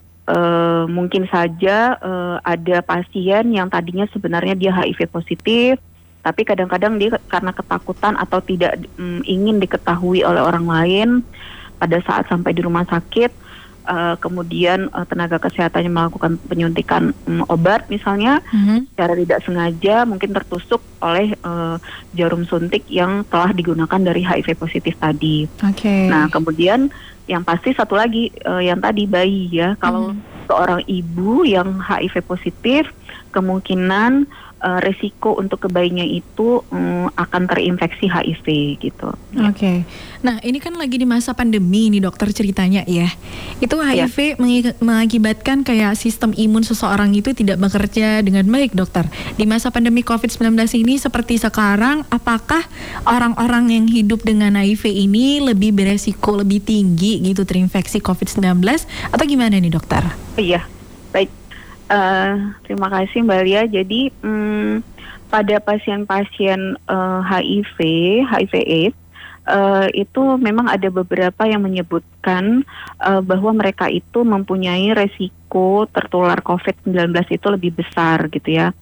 mungkin 1.06 1.30
saja 1.30 1.94
uh, 2.02 2.42
ada 2.42 2.82
pasien 2.82 3.54
yang 3.54 3.70
tadinya 3.70 4.10
sebenarnya 4.10 4.58
dia 4.58 4.74
HIV 4.74 5.06
positif, 5.06 5.78
tapi 6.26 6.42
kadang-kadang 6.42 6.98
dia 6.98 7.14
karena 7.30 7.54
ketakutan 7.54 8.18
atau 8.18 8.42
tidak 8.42 8.74
um, 8.98 9.22
ingin 9.22 9.62
diketahui 9.62 10.26
oleh 10.26 10.42
orang 10.42 10.66
lain 10.66 11.08
pada 11.78 12.02
saat 12.02 12.26
sampai 12.26 12.50
di 12.50 12.66
rumah 12.66 12.82
sakit 12.82 13.30
uh, 13.86 14.18
kemudian 14.18 14.90
uh, 14.90 15.06
tenaga 15.06 15.38
kesehatannya 15.38 15.86
melakukan 15.86 16.34
penyuntikan 16.50 17.14
um, 17.30 17.46
obat 17.46 17.86
misalnya 17.86 18.42
mm-hmm. 18.50 18.90
secara 18.90 19.14
tidak 19.14 19.38
sengaja 19.46 19.96
mungkin 20.02 20.34
tertusuk 20.34 20.82
oleh 20.98 21.38
uh, 21.46 21.78
jarum 22.18 22.42
suntik 22.42 22.82
yang 22.90 23.22
telah 23.30 23.54
digunakan 23.54 24.00
dari 24.02 24.26
HIV 24.26 24.58
positif 24.58 24.98
tadi. 24.98 25.46
Okay. 25.62 26.10
Nah 26.10 26.26
kemudian 26.26 26.90
yang 27.30 27.46
pasti 27.46 27.70
satu 27.70 27.94
lagi 27.94 28.34
uh, 28.42 28.62
yang 28.62 28.82
tadi 28.82 29.06
bayi 29.06 29.46
ya 29.50 29.78
kalau 29.78 30.10
mm-hmm. 30.10 30.35
Seorang 30.46 30.82
ibu 30.86 31.42
yang 31.42 31.78
HIV 31.78 32.22
positif 32.24 32.86
kemungkinan 33.30 34.24
uh, 34.66 34.80
resiko 34.82 35.38
untuk 35.38 35.70
kebayinya 35.70 36.02
itu 36.02 36.66
um, 36.74 37.06
akan 37.14 37.46
terinfeksi 37.46 38.10
HIV 38.10 38.46
gitu. 38.82 39.14
Oke. 39.38 39.54
Okay. 39.54 39.76
Nah, 40.26 40.42
ini 40.42 40.58
kan 40.58 40.74
lagi 40.74 40.98
di 40.98 41.06
masa 41.06 41.30
pandemi 41.38 41.86
nih 41.94 42.02
dokter 42.02 42.34
ceritanya 42.34 42.82
ya. 42.90 43.06
Itu 43.62 43.78
HIV 43.78 44.34
ya. 44.34 44.72
mengakibatkan 44.82 45.62
kayak 45.62 45.94
sistem 45.94 46.34
imun 46.34 46.66
seseorang 46.66 47.14
itu 47.14 47.30
tidak 47.30 47.62
bekerja 47.62 48.26
dengan 48.26 48.42
baik, 48.50 48.74
dokter. 48.74 49.06
Di 49.38 49.46
masa 49.46 49.70
pandemi 49.70 50.02
COVID-19 50.02 50.58
ini 50.82 50.98
seperti 50.98 51.38
sekarang, 51.38 52.02
apakah 52.10 52.66
orang-orang 53.06 53.70
yang 53.70 53.86
hidup 53.86 54.26
dengan 54.26 54.58
HIV 54.58 54.90
ini 54.90 55.38
lebih 55.38 55.70
beresiko 55.78 56.42
lebih 56.42 56.58
tinggi 56.66 57.22
gitu 57.22 57.46
terinfeksi 57.46 58.02
COVID-19 58.02 58.66
atau 59.14 59.24
gimana 59.24 59.54
nih, 59.62 59.70
dokter? 59.70 60.02
Iya. 60.34 60.75
Uh, 61.86 62.50
terima 62.66 62.90
kasih 62.90 63.22
Mbak 63.22 63.42
Lia. 63.46 63.62
Jadi 63.70 64.10
um, 64.26 64.82
pada 65.30 65.62
pasien-pasien 65.62 66.74
uh, 66.90 67.22
HIV, 67.22 67.78
HIV/AIDS 68.26 68.98
uh, 69.46 69.86
itu 69.94 70.22
memang 70.38 70.66
ada 70.66 70.90
beberapa 70.90 71.46
yang 71.46 71.62
menyebutkan 71.62 72.66
uh, 72.98 73.22
bahwa 73.22 73.54
mereka 73.54 73.86
itu 73.86 74.26
mempunyai 74.26 74.90
resiko 74.98 75.86
tertular 75.90 76.42
COVID-19 76.42 77.14
itu 77.30 77.46
lebih 77.46 77.78
besar 77.78 78.26
gitu 78.34 78.50
ya. 78.50 78.74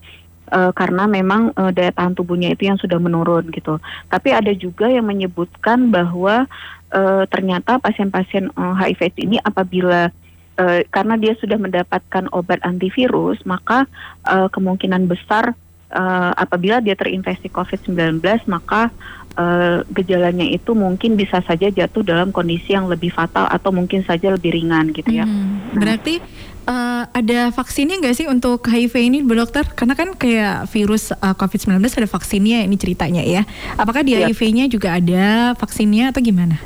Uh, 0.45 0.69
karena 0.77 1.09
memang 1.09 1.49
uh, 1.57 1.73
daya 1.73 1.89
tahan 1.89 2.13
tubuhnya 2.13 2.53
itu 2.53 2.69
yang 2.69 2.77
sudah 2.77 3.01
menurun 3.01 3.49
gitu. 3.49 3.81
Tapi 4.09 4.29
ada 4.29 4.53
juga 4.53 4.85
yang 4.89 5.09
menyebutkan 5.09 5.89
bahwa 5.89 6.45
uh, 6.93 7.23
ternyata 7.29 7.81
pasien-pasien 7.81 8.53
uh, 8.53 8.77
HIV 8.77 9.13
ini 9.25 9.37
apabila 9.41 10.13
uh, 10.59 10.81
karena 10.91 11.15
dia 11.19 11.33
sudah 11.39 11.59
mendapatkan 11.59 12.31
obat 12.31 12.59
antivirus, 12.63 13.39
maka 13.43 13.87
uh, 14.27 14.47
kemungkinan 14.51 15.07
besar 15.07 15.53
uh, 15.91 16.31
apabila 16.35 16.81
dia 16.81 16.95
terinfeksi 16.97 17.51
COVID-19, 17.51 18.19
maka 18.47 18.91
uh, 19.37 19.83
gejalanya 19.91 20.47
itu 20.47 20.73
mungkin 20.73 21.19
bisa 21.19 21.43
saja 21.43 21.69
jatuh 21.69 22.01
dalam 22.01 22.31
kondisi 22.31 22.73
yang 22.73 22.87
lebih 22.89 23.11
fatal 23.13 23.47
atau 23.47 23.71
mungkin 23.71 24.01
saja 24.03 24.33
lebih 24.33 24.55
ringan 24.55 24.91
gitu 24.95 25.11
ya. 25.11 25.27
Hmm, 25.27 25.75
berarti 25.75 26.19
uh, 26.65 27.03
ada 27.11 27.51
vaksinnya 27.53 28.01
nggak 28.01 28.15
sih 28.15 28.27
untuk 28.27 28.65
HIV 28.65 28.93
ini, 28.99 29.19
Bu 29.21 29.37
Dokter? 29.37 29.67
Karena 29.71 29.93
kan 29.93 30.15
kayak 30.15 30.71
virus 30.71 31.11
uh, 31.13 31.35
COVID-19 31.35 31.79
ada 31.79 32.09
vaksinnya 32.09 32.65
ini 32.65 32.75
ceritanya 32.75 33.23
ya. 33.23 33.43
Apakah 33.77 34.01
di 34.01 34.17
ya. 34.17 34.27
HIV-nya 34.27 34.67
juga 34.71 34.97
ada 34.97 35.53
vaksinnya 35.55 36.11
atau 36.11 36.21
gimana? 36.23 36.57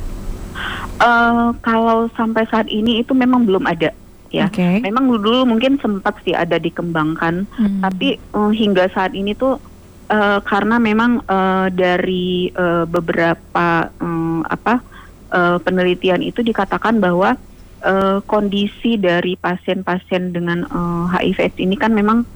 Uh, 1.00 1.56
kalau 1.64 2.12
sampai 2.12 2.44
saat 2.52 2.68
ini 2.68 3.00
itu 3.00 3.16
memang 3.16 3.48
belum 3.48 3.64
ada 3.64 3.92
ya. 4.30 4.46
Okay. 4.48 4.80
Memang 4.84 5.10
dulu 5.10 5.48
mungkin 5.48 5.76
sempat 5.82 6.16
sih 6.22 6.36
ada 6.36 6.56
dikembangkan, 6.56 7.48
hmm. 7.48 7.80
tapi 7.82 8.16
uh, 8.32 8.52
hingga 8.52 8.88
saat 8.94 9.12
ini 9.12 9.34
tuh 9.34 9.58
uh, 10.10 10.38
karena 10.42 10.78
memang 10.78 11.22
uh, 11.26 11.68
dari 11.70 12.50
uh, 12.54 12.86
beberapa 12.86 13.90
uh, 13.90 14.40
apa 14.46 14.82
uh, 15.34 15.58
penelitian 15.62 16.22
itu 16.22 16.42
dikatakan 16.42 16.98
bahwa 16.98 17.38
uh, 17.86 18.18
kondisi 18.26 18.98
dari 18.98 19.38
pasien-pasien 19.38 20.34
dengan 20.34 20.66
uh, 20.70 21.04
HIV 21.10 21.58
ini 21.62 21.76
kan 21.78 21.94
memang 21.94 22.26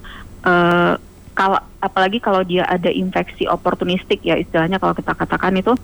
uh, 0.43 0.95
kalau 1.35 1.59
apalagi 1.83 2.23
kalau 2.23 2.41
dia 2.47 2.63
ada 2.63 2.87
infeksi 2.87 3.43
oportunistik 3.45 4.23
ya 4.23 4.39
istilahnya 4.39 4.79
kalau 4.79 4.95
kita 4.95 5.11
katakan 5.11 5.59
itu 5.59 5.75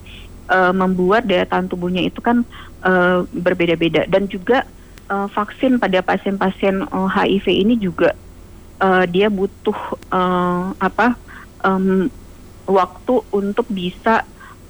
uh, 0.51 0.75
membuat 0.75 1.25
daya 1.25 1.47
tahan 1.47 1.71
tubuhnya 1.71 2.03
itu 2.03 2.19
kan 2.19 2.43
uh, 2.83 3.23
berbeda-beda. 3.31 4.05
Dan 4.11 4.27
juga 4.27 4.67
uh, 5.07 5.31
vaksin 5.31 5.79
pada 5.79 6.03
pasien-pasien 6.03 6.83
uh, 6.91 7.07
HIV 7.07 7.47
ini 7.47 7.79
juga 7.79 8.13
uh, 8.83 9.07
dia 9.07 9.31
butuh 9.31 9.77
uh, 10.11 10.75
apa 10.77 11.15
um, 11.63 12.11
waktu 12.67 13.13
untuk 13.31 13.65
bisa 13.71 14.27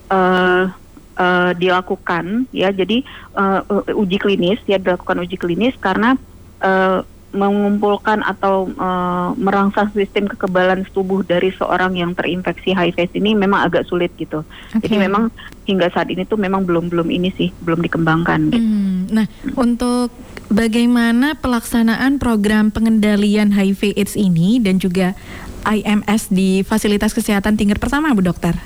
uh, 0.08 0.70
uh, 1.17 1.52
dilakukan 1.58 2.46
ya. 2.54 2.70
Jadi 2.70 3.02
uh, 3.36 3.65
uji 3.98 4.22
klinis 4.22 4.62
ya 4.70 4.78
dilakukan 4.78 5.26
uji 5.26 5.36
klinis 5.36 5.74
karena 5.82 6.15
uh, 6.62 7.02
mengumpulkan 7.32 8.20
atau 8.28 8.67
uh, 8.76 9.32
merangsang 9.39 9.88
sistem 9.96 10.28
kekebalan 10.28 10.84
tubuh 10.91 11.24
dari 11.24 11.52
seorang 11.56 11.96
yang 11.96 12.12
terinfeksi 12.12 12.76
HIV 12.76 13.15
ini 13.15 13.36
memang 13.36 13.72
agak 13.72 13.88
sulit 13.88 14.12
gitu. 14.20 14.44
Okay. 14.76 14.88
Jadi 14.91 14.96
memang 15.08 15.32
hingga 15.63 15.88
saat 15.96 16.12
ini 16.12 16.28
tuh 16.28 16.36
memang 16.36 16.67
belum 16.67 16.91
belum 16.91 17.08
ini 17.08 17.32
sih 17.36 17.56
belum 17.63 17.80
dikembangkan. 17.88 18.52
Gitu. 18.52 18.60
Hmm, 18.60 19.08
nah 19.08 19.26
untuk 19.56 20.12
bagaimana 20.52 21.39
pelaksanaan 21.39 22.20
program 22.20 22.70
pengendalian 22.76 23.56
HIV/AIDS 23.56 24.20
ini 24.20 24.60
dan 24.60 24.84
juga 24.84 25.15
IMS 25.63 26.28
di 26.34 26.67
fasilitas 26.67 27.15
kesehatan 27.15 27.56
tingkat 27.56 27.80
pertama, 27.80 28.12
Bu 28.12 28.26
Dokter? 28.26 28.60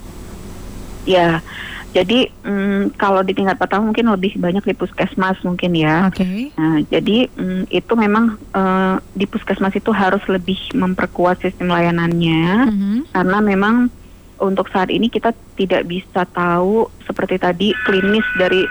Ya. 1.05 1.45
Jadi 1.95 2.27
um, 2.43 2.91
kalau 2.99 3.23
di 3.23 3.31
tingkat 3.31 3.55
pertama 3.55 3.87
mungkin 3.87 4.11
lebih 4.11 4.35
banyak 4.35 4.67
di 4.67 4.75
puskesmas 4.75 5.39
mungkin 5.47 5.71
ya. 5.71 6.11
Oke. 6.11 6.27
Okay. 6.27 6.39
Nah, 6.59 6.83
jadi 6.91 7.31
um, 7.39 7.63
itu 7.71 7.93
memang 7.95 8.35
uh, 8.51 8.99
di 9.15 9.23
puskesmas 9.23 9.71
itu 9.79 9.95
harus 9.95 10.19
lebih 10.27 10.59
memperkuat 10.75 11.39
sistem 11.39 11.71
layanannya 11.71 12.67
mm 12.67 12.75
-hmm. 12.75 12.99
karena 13.15 13.37
memang 13.39 13.75
untuk 14.43 14.67
saat 14.67 14.91
ini 14.91 15.07
kita 15.07 15.31
tidak 15.55 15.87
bisa 15.87 16.27
tahu 16.35 16.91
seperti 17.07 17.39
tadi 17.39 17.71
klinis 17.87 18.27
dari 18.35 18.67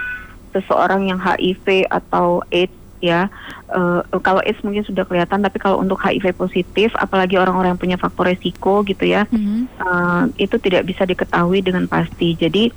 seseorang 0.53 1.09
yang 1.09 1.17
HIV 1.17 1.89
atau 1.89 2.45
AIDS 2.53 2.77
ya. 3.01 3.33
Uh, 3.73 4.05
kalau 4.21 4.45
AIDS 4.45 4.61
mungkin 4.61 4.85
sudah 4.85 5.09
kelihatan, 5.09 5.41
tapi 5.41 5.57
kalau 5.57 5.81
untuk 5.81 5.97
HIV 6.01 6.37
positif, 6.37 6.93
apalagi 7.01 7.41
orang-orang 7.41 7.73
yang 7.73 7.81
punya 7.81 7.99
faktor 8.01 8.29
resiko 8.29 8.85
gitu 8.85 9.09
ya, 9.09 9.25
mm 9.29 9.41
-hmm. 9.41 9.61
uh, 9.81 10.23
itu 10.37 10.61
tidak 10.61 10.85
bisa 10.85 11.09
diketahui 11.09 11.65
dengan 11.65 11.89
pasti. 11.89 12.37
Jadi 12.37 12.69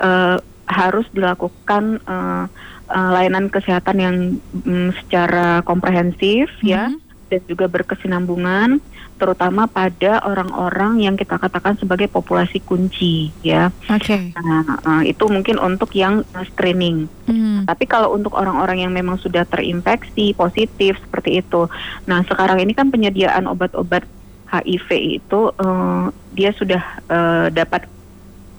uh, 0.00 0.38
harus 0.70 1.04
dilakukan 1.12 2.00
uh, 2.06 2.46
uh, 2.88 3.10
layanan 3.12 3.52
kesehatan 3.52 3.96
yang 3.98 4.16
um, 4.64 4.94
secara 5.04 5.60
komprehensif 5.66 6.48
mm 6.60 6.64
-hmm. 6.64 6.72
ya 6.72 6.84
dan 7.32 7.40
juga 7.48 7.64
berkesinambungan 7.64 8.84
terutama 9.16 9.70
pada 9.70 10.18
orang-orang 10.26 11.06
yang 11.06 11.14
kita 11.14 11.38
katakan 11.38 11.78
sebagai 11.78 12.10
populasi 12.10 12.58
kunci 12.58 13.30
ya. 13.46 13.70
Oke. 13.86 14.02
Okay. 14.02 14.22
Nah, 14.34 14.82
uh, 14.82 15.02
itu 15.06 15.30
mungkin 15.30 15.62
untuk 15.62 15.94
yang 15.94 16.26
screening. 16.52 17.06
Mm. 17.30 17.62
Tapi 17.62 17.86
kalau 17.86 18.18
untuk 18.18 18.34
orang-orang 18.34 18.82
yang 18.82 18.90
memang 18.90 19.22
sudah 19.22 19.46
terinfeksi 19.46 20.34
positif 20.34 20.98
seperti 20.98 21.38
itu. 21.38 21.70
Nah, 22.10 22.26
sekarang 22.26 22.58
ini 22.66 22.74
kan 22.74 22.90
penyediaan 22.90 23.46
obat-obat 23.46 24.02
HIV 24.50 25.22
itu 25.22 25.40
uh, 25.54 26.10
dia 26.34 26.50
sudah 26.58 26.82
uh, 27.06 27.46
dapat 27.54 27.86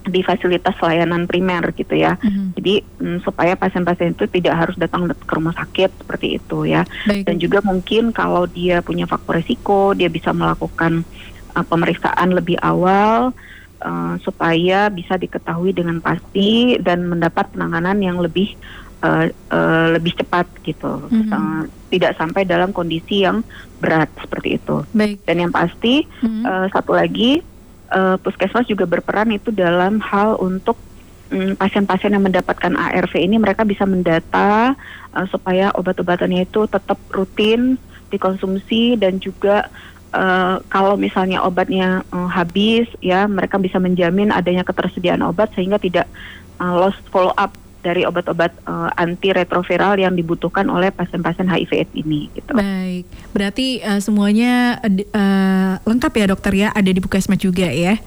di 0.08 0.22
fasilitas 0.24 0.76
layanan 0.84 1.28
primer 1.30 1.72
gitu 1.76 1.96
ya. 1.96 2.20
Mm-hmm. 2.20 2.48
Jadi 2.60 2.74
mm, 3.00 3.18
supaya 3.24 3.54
pasien-pasien 3.56 4.16
itu 4.16 4.26
tidak 4.28 4.56
harus 4.56 4.76
datang 4.76 5.08
ke 5.08 5.34
rumah 5.34 5.56
sakit 5.56 6.04
seperti 6.04 6.39
itu 6.42 6.68
ya. 6.68 6.84
Baik. 7.08 7.24
Dan 7.28 7.36
juga 7.39 7.60
mungkin 7.63 8.12
kalau 8.12 8.48
dia 8.50 8.84
punya 8.84 9.08
faktor 9.08 9.39
risiko, 9.39 9.96
dia 9.96 10.12
bisa 10.12 10.36
melakukan 10.36 11.08
uh, 11.56 11.66
pemeriksaan 11.66 12.36
lebih 12.36 12.60
awal 12.60 13.32
uh, 13.84 14.16
supaya 14.24 14.92
bisa 14.92 15.16
diketahui 15.16 15.72
dengan 15.72 16.04
pasti 16.04 16.76
dan 16.80 17.08
mendapat 17.08 17.52
penanganan 17.54 18.00
yang 18.04 18.18
lebih 18.20 18.56
uh, 19.04 19.28
uh, 19.52 19.88
lebih 19.94 20.16
cepat 20.18 20.48
gitu. 20.63 21.08
Mm-hmm. 21.12 21.32
Uh, 21.32 21.63
tidak 21.94 22.18
sampai 22.18 22.44
dalam 22.48 22.74
kondisi 22.74 23.24
yang 23.24 23.46
berat 23.78 24.10
seperti 24.18 24.58
itu. 24.58 24.82
Baik. 24.96 25.22
Dan 25.28 25.48
yang 25.48 25.54
pasti 25.54 26.04
mm-hmm. 26.04 26.44
uh, 26.44 26.68
satu 26.72 26.96
lagi 26.96 27.53
uh, 27.91 28.15
puskesmas 28.22 28.69
juga 28.69 28.88
berperan 28.88 29.34
itu 29.34 29.50
dalam 29.50 30.00
hal 30.00 30.39
untuk 30.39 30.78
mm, 31.34 31.58
pasien-pasien 31.58 32.13
yang 32.13 32.24
mendapatkan 32.24 32.74
ARV 32.78 33.13
ini 33.19 33.41
mereka 33.41 33.65
bisa 33.65 33.84
mendata 33.84 34.78
uh, 35.12 35.26
supaya 35.28 35.74
obat-obatannya 35.76 36.46
itu 36.46 36.69
tetap 36.69 36.96
rutin 37.12 37.76
dikonsumsi 38.13 38.96
dan 39.02 39.17
juga 39.17 39.67
uh, 40.13 40.62
kalau 40.69 40.93
misalnya 40.96 41.41
obatnya 41.41 42.06
uh, 42.13 42.30
habis 42.30 42.86
ya 43.02 43.26
mereka 43.26 43.58
bisa 43.58 43.82
menjamin 43.82 44.30
adanya 44.30 44.62
ketersediaan 44.62 45.26
obat 45.26 45.50
sehingga 45.58 45.82
tidak 45.82 46.06
uh, 46.62 46.74
lost 46.78 47.02
follow 47.10 47.34
up 47.36 47.58
dari 47.84 48.08
obat-obat 48.08 48.56
uh, 48.63 48.89
anti 48.96 49.36
retroviral 49.36 50.00
yang 50.00 50.15
dibutuhkan 50.15 50.65
oleh 50.72 50.89
pasien-pasien 50.89 51.52
HIV/AIDS 51.52 51.93
ini. 51.93 52.32
Gitu. 52.32 52.56
Baik, 52.56 53.06
berarti 53.36 53.84
uh, 53.84 54.00
semuanya 54.00 54.80
uh, 55.12 55.74
lengkap 55.84 56.13
ya 56.15 56.26
dokter 56.32 56.54
ya, 56.56 56.67
ada 56.72 56.88
di 56.88 57.04
Puskesmas 57.04 57.43
juga 57.43 57.67
ya? 57.67 58.00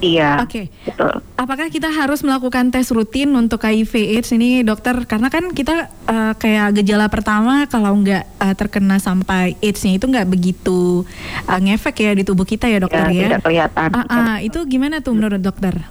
Iya. 0.00 0.40
Oke. 0.40 0.48
Okay. 0.48 0.64
Betul. 0.88 1.12
Apakah 1.36 1.68
kita 1.68 1.92
harus 1.92 2.24
melakukan 2.24 2.72
tes 2.72 2.88
rutin 2.88 3.36
untuk 3.36 3.60
HIV/AIDS 3.60 4.32
ini, 4.32 4.64
dokter? 4.64 4.96
Karena 5.04 5.28
kan 5.28 5.52
kita 5.52 5.92
uh, 6.08 6.32
kayak 6.40 6.80
gejala 6.80 7.12
pertama 7.12 7.68
kalau 7.68 7.92
nggak 8.00 8.24
uh, 8.40 8.54
terkena 8.56 8.96
sampai 8.96 9.60
AIDS-nya 9.60 10.00
itu 10.00 10.08
nggak 10.08 10.28
begitu 10.28 11.04
uh, 11.44 11.60
ngefek 11.60 11.96
ya 12.00 12.10
di 12.16 12.24
tubuh 12.24 12.48
kita 12.48 12.66
ya, 12.66 12.80
dokter 12.80 13.04
ya? 13.12 13.12
ya? 13.12 13.28
Tidak 13.28 13.42
kelihatan. 13.44 13.88
Uh, 13.92 14.00
uh, 14.08 14.36
itu 14.40 14.58
gimana 14.64 15.04
tuh 15.04 15.12
menurut 15.12 15.40
dokter? 15.40 15.84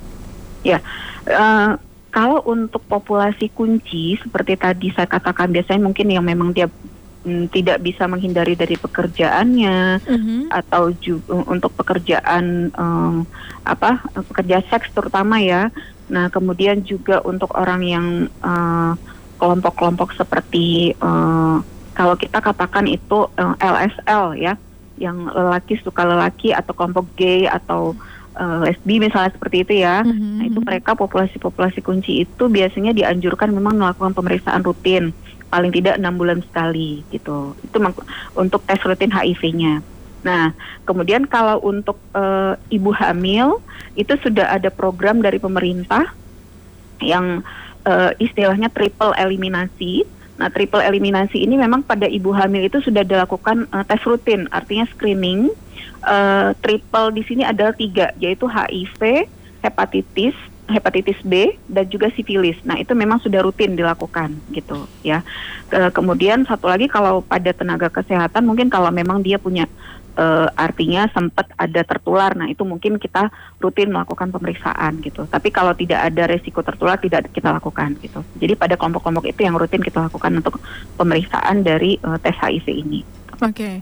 Ya. 0.66 0.82
Uh, 1.30 1.78
kalau 2.10 2.42
untuk 2.50 2.82
populasi 2.90 3.54
kunci 3.54 4.18
seperti 4.18 4.58
tadi 4.58 4.88
saya 4.94 5.06
katakan 5.06 5.54
biasanya 5.54 5.82
mungkin 5.86 6.10
yang 6.10 6.26
memang 6.26 6.50
dia 6.52 6.66
mm, 7.26 7.54
tidak 7.54 7.86
bisa 7.86 8.10
menghindari 8.10 8.58
dari 8.58 8.76
pekerjaannya 8.76 10.02
mm-hmm. 10.02 10.42
atau 10.50 10.90
juga 10.98 11.46
untuk 11.46 11.70
pekerjaan 11.78 12.74
um, 12.74 13.30
apa 13.62 14.02
pekerja 14.34 14.66
seks 14.68 14.90
terutama 14.94 15.38
ya. 15.38 15.70
Nah 16.10 16.34
kemudian 16.34 16.82
juga 16.82 17.22
untuk 17.22 17.54
orang 17.54 17.82
yang 17.86 18.08
uh, 18.42 18.98
kelompok-kelompok 19.38 20.18
seperti 20.18 20.98
uh, 20.98 21.62
kalau 21.94 22.16
kita 22.16 22.40
katakan 22.42 22.88
itu 22.88 23.28
uh, 23.38 23.56
LSL 23.60 24.40
ya, 24.40 24.58
yang 25.00 25.28
lelaki 25.32 25.80
suka 25.80 26.08
lelaki 26.08 26.56
atau 26.56 26.72
kelompok 26.76 27.08
gay 27.16 27.48
atau 27.48 27.96
uh, 28.40 28.64
lesbi 28.64 29.04
misalnya 29.04 29.36
seperti 29.36 29.68
itu 29.68 29.74
ya. 29.84 30.02
Mm-hmm. 30.02 30.34
Nah, 30.40 30.46
itu 30.48 30.60
mereka 30.64 30.96
populasi-populasi 30.96 31.84
kunci 31.84 32.24
itu 32.24 32.44
biasanya 32.48 32.96
dianjurkan 32.96 33.52
memang 33.52 33.76
melakukan 33.76 34.16
pemeriksaan 34.16 34.64
rutin 34.64 35.12
paling 35.52 35.74
tidak 35.74 36.00
enam 36.00 36.16
bulan 36.16 36.40
sekali 36.46 37.04
gitu. 37.12 37.54
Itu 37.62 37.78
untuk 38.34 38.64
tes 38.64 38.80
rutin 38.82 39.12
HIV-nya. 39.12 39.84
Nah, 40.24 40.52
kemudian 40.84 41.26
kalau 41.28 41.60
untuk 41.64 42.00
uh, 42.16 42.56
ibu 42.72 42.92
hamil 42.96 43.60
itu 43.96 44.16
sudah 44.20 44.56
ada 44.56 44.72
program 44.72 45.20
dari 45.20 45.40
pemerintah 45.40 46.12
yang 47.00 47.42
uh, 47.88 48.12
istilahnya 48.20 48.68
triple 48.72 49.16
eliminasi. 49.16 50.04
Nah, 50.40 50.48
triple 50.48 50.80
eliminasi 50.80 51.44
ini 51.44 51.60
memang 51.60 51.84
pada 51.84 52.08
ibu 52.08 52.32
hamil 52.32 52.72
itu 52.72 52.80
sudah 52.80 53.04
dilakukan 53.04 53.68
uh, 53.76 53.84
tes 53.84 54.00
rutin, 54.08 54.48
artinya 54.56 54.88
screening 54.96 55.52
uh, 56.08 56.56
triple 56.64 57.12
di 57.12 57.28
sini 57.28 57.44
adalah 57.44 57.76
tiga, 57.76 58.16
yaitu 58.24 58.48
HIV, 58.48 59.28
hepatitis, 59.60 60.36
hepatitis 60.72 61.20
B 61.26 61.60
dan 61.68 61.90
juga 61.92 62.08
sifilis. 62.14 62.56
Nah 62.64 62.80
itu 62.80 62.94
memang 62.96 63.20
sudah 63.20 63.42
rutin 63.44 63.76
dilakukan 63.76 64.38
gitu 64.54 64.86
ya. 65.02 65.26
Ke, 65.68 65.90
kemudian 65.92 66.46
satu 66.46 66.70
lagi 66.70 66.88
kalau 66.88 67.26
pada 67.26 67.52
tenaga 67.52 67.90
kesehatan 67.90 68.46
mungkin 68.46 68.70
kalau 68.70 68.94
memang 68.94 69.26
dia 69.26 69.42
punya 69.42 69.66
uh, 70.20 70.48
artinya 70.60 71.08
sempat 71.16 71.48
ada 71.56 71.82
tertular, 71.88 72.36
nah 72.36 72.52
itu 72.52 72.68
mungkin 72.68 73.00
kita 73.00 73.32
rutin 73.64 73.96
melakukan 73.96 74.30
pemeriksaan 74.36 75.00
gitu. 75.00 75.24
Tapi 75.26 75.50
kalau 75.50 75.72
tidak 75.72 76.12
ada 76.12 76.28
resiko 76.28 76.60
tertular 76.60 77.00
tidak 77.00 77.32
kita 77.32 77.56
lakukan 77.56 77.96
gitu. 78.04 78.20
Jadi 78.36 78.60
pada 78.60 78.76
kelompok-kelompok 78.76 79.32
itu 79.32 79.48
yang 79.48 79.56
rutin 79.56 79.80
kita 79.80 80.12
lakukan 80.12 80.44
untuk 80.44 80.60
pemeriksaan 81.00 81.64
dari 81.64 81.96
uh, 82.04 82.20
tes 82.20 82.36
HIV 82.36 82.68
ini. 82.68 83.02
Oke. 83.40 83.56
Okay. 83.56 83.76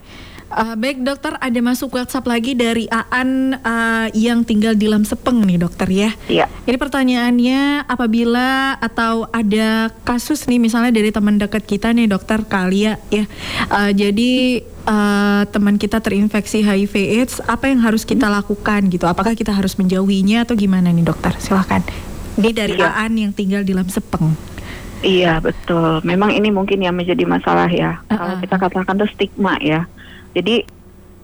Uh, 0.47 0.79
baik 0.79 1.03
dokter, 1.03 1.35
ada 1.43 1.59
masuk 1.59 1.91
WhatsApp 1.99 2.23
lagi 2.23 2.55
dari 2.55 2.87
Aan 2.87 3.59
uh, 3.59 4.07
yang 4.15 4.47
tinggal 4.47 4.79
di 4.79 4.87
Lamsepeng 4.87 5.43
nih 5.43 5.59
dokter 5.59 5.91
ya. 5.91 6.15
Iya. 6.31 6.47
Jadi 6.63 6.77
pertanyaannya 6.79 7.83
apabila 7.83 8.79
atau 8.79 9.27
ada 9.35 9.91
kasus 10.07 10.47
nih 10.47 10.55
misalnya 10.55 10.95
dari 10.95 11.11
teman 11.11 11.35
dekat 11.35 11.67
kita 11.67 11.91
nih 11.91 12.07
dokter 12.07 12.47
Kalia 12.47 12.95
ya. 13.11 13.27
Uh, 13.67 13.91
jadi 13.91 14.63
uh, 14.87 15.43
teman 15.51 15.75
kita 15.75 15.99
terinfeksi 15.99 16.63
HIV/AIDS, 16.63 17.43
apa 17.43 17.67
yang 17.67 17.83
harus 17.83 18.07
kita 18.07 18.31
lakukan 18.31 18.87
gitu? 18.87 19.03
Apakah 19.03 19.35
kita 19.35 19.51
harus 19.51 19.75
menjauhinya 19.75 20.47
atau 20.47 20.55
gimana 20.55 20.95
nih 20.95 21.03
dokter? 21.03 21.35
Silahkan. 21.43 21.83
Ini 22.39 22.55
dari 22.55 22.79
iya. 22.79 22.95
Aan 22.95 23.19
yang 23.19 23.35
tinggal 23.35 23.67
di 23.67 23.75
Lamsepeng. 23.75 24.31
Iya 25.03 25.43
betul. 25.43 25.99
Memang 26.07 26.31
ini 26.31 26.55
mungkin 26.55 26.79
yang 26.79 26.95
menjadi 26.95 27.27
masalah 27.27 27.67
ya. 27.67 27.99
Uh 28.07 28.15
-uh. 28.15 28.17
Kalau 28.17 28.35
kita 28.39 28.55
katakan 28.63 28.95
itu 28.95 29.07
stigma 29.11 29.59
ya 29.59 29.83
jadi 30.37 30.69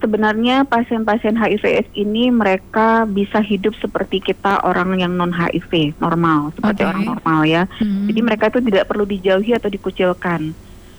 sebenarnya 0.02 0.66
pasien-pasien 0.66 1.38
HIV/AIDS 1.38 1.88
ini 1.94 2.34
mereka 2.34 3.06
bisa 3.06 3.38
hidup 3.38 3.72
seperti 3.78 4.18
kita 4.18 4.60
orang 4.66 4.98
yang 4.98 5.14
non 5.14 5.30
HIV 5.30 5.96
normal, 6.02 6.50
seperti 6.58 6.82
okay. 6.82 6.90
orang 6.90 7.04
normal 7.06 7.40
ya. 7.46 7.62
Hmm. 7.78 8.10
Jadi 8.10 8.20
mereka 8.20 8.50
itu 8.50 8.60
tidak 8.60 8.84
perlu 8.90 9.06
dijauhi 9.06 9.54
atau 9.54 9.70
dikucilkan. 9.70 10.52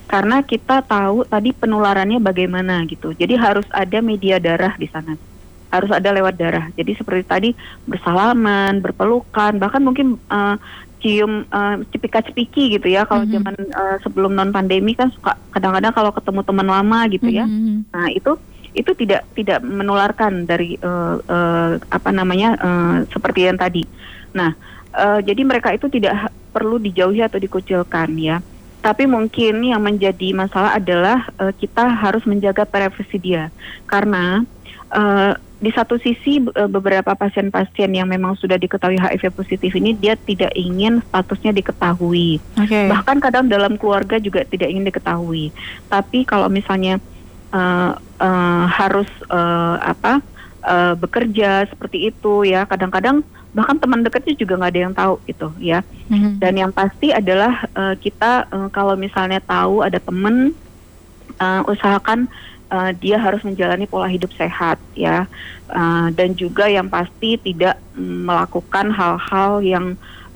Karena 0.06 0.42
kita 0.42 0.86
tahu 0.86 1.26
tadi 1.26 1.50
penularannya 1.54 2.22
bagaimana 2.22 2.82
gitu. 2.90 3.14
Jadi 3.14 3.34
harus 3.38 3.66
ada 3.74 3.98
media 4.02 4.42
darah 4.42 4.74
di 4.74 4.90
sana. 4.90 5.18
Harus 5.66 5.90
ada 5.90 6.14
lewat 6.14 6.34
darah. 6.38 6.66
Jadi 6.78 6.94
seperti 6.94 7.22
tadi 7.26 7.50
bersalaman, 7.86 8.78
berpelukan, 8.82 9.58
bahkan 9.58 9.82
mungkin 9.82 10.18
uh, 10.30 10.58
cium 11.00 11.44
uh, 11.52 11.76
cepika-cepiki 11.92 12.78
gitu 12.78 12.88
ya 12.88 13.04
kalau 13.04 13.24
mm 13.24 13.28
-hmm. 13.28 13.36
zaman 13.36 13.54
uh, 13.76 13.96
sebelum 14.00 14.32
non 14.32 14.50
pandemi 14.50 14.96
kan 14.96 15.12
suka 15.12 15.36
kadang-kadang 15.52 15.92
kalau 15.92 16.10
ketemu 16.12 16.40
teman 16.42 16.68
lama 16.68 17.00
gitu 17.12 17.28
ya. 17.28 17.44
Mm 17.44 17.56
-hmm. 17.56 17.76
Nah, 17.92 18.06
itu 18.12 18.32
itu 18.76 18.92
tidak 18.92 19.24
tidak 19.32 19.64
menularkan 19.64 20.44
dari 20.44 20.76
uh, 20.84 21.16
uh, 21.16 21.80
apa 21.88 22.10
namanya 22.12 22.60
uh, 22.60 22.96
seperti 23.08 23.48
yang 23.48 23.56
tadi. 23.56 23.82
Nah, 24.36 24.52
uh, 24.92 25.20
jadi 25.24 25.42
mereka 25.48 25.72
itu 25.72 25.88
tidak 25.88 26.28
perlu 26.52 26.76
dijauhi 26.76 27.24
atau 27.24 27.40
dikucilkan 27.40 28.12
ya. 28.20 28.44
Tapi 28.84 29.08
mungkin 29.08 29.64
yang 29.66 29.82
menjadi 29.82 30.36
masalah 30.36 30.76
adalah 30.76 31.26
uh, 31.40 31.50
kita 31.56 31.88
harus 31.88 32.22
menjaga 32.28 32.68
privasi 32.68 33.16
dia 33.18 33.48
karena 33.88 34.44
uh, 34.92 35.34
di 35.56 35.72
satu 35.72 35.96
sisi 35.96 36.44
eh, 36.44 36.68
beberapa 36.68 37.16
pasien-pasien 37.16 37.88
yang 37.88 38.08
memang 38.08 38.36
sudah 38.36 38.60
diketahui 38.60 39.00
HIV 39.00 39.32
positif 39.32 39.72
ini 39.72 39.96
dia 39.96 40.12
tidak 40.12 40.52
ingin 40.52 41.00
statusnya 41.08 41.56
diketahui. 41.56 42.36
Okay. 42.60 42.92
Bahkan 42.92 43.24
kadang 43.24 43.48
dalam 43.48 43.80
keluarga 43.80 44.20
juga 44.20 44.44
tidak 44.44 44.68
ingin 44.68 44.84
diketahui. 44.84 45.48
Tapi 45.88 46.28
kalau 46.28 46.52
misalnya 46.52 47.00
uh, 47.56 47.96
uh, 48.20 48.64
harus 48.68 49.08
uh, 49.32 49.80
apa 49.80 50.20
uh, 50.60 50.92
bekerja 51.00 51.64
seperti 51.72 52.12
itu 52.12 52.44
ya, 52.44 52.68
kadang-kadang 52.68 53.24
bahkan 53.56 53.80
teman 53.80 54.04
dekatnya 54.04 54.36
juga 54.36 54.60
nggak 54.60 54.72
ada 54.76 54.82
yang 54.84 54.92
tahu 54.92 55.14
gitu 55.24 55.48
ya. 55.56 55.80
Mm-hmm. 56.12 56.32
Dan 56.36 56.52
yang 56.60 56.72
pasti 56.76 57.16
adalah 57.16 57.64
uh, 57.72 57.96
kita 57.96 58.44
uh, 58.52 58.68
kalau 58.68 58.92
misalnya 58.92 59.40
tahu 59.40 59.80
ada 59.80 59.96
teman 59.96 60.52
uh, 61.40 61.62
usahakan 61.64 62.28
uh, 62.70 62.90
dia 62.96 63.16
harus 63.18 63.42
menjalani 63.42 63.86
pola 63.86 64.08
hidup 64.10 64.30
sehat 64.34 64.80
ya 64.96 65.26
uh, 65.70 66.08
dan 66.14 66.34
juga 66.34 66.66
yang 66.66 66.86
pasti 66.86 67.38
tidak 67.40 67.78
melakukan 67.98 68.92
hal-hal 68.92 69.62
yang 69.62 69.86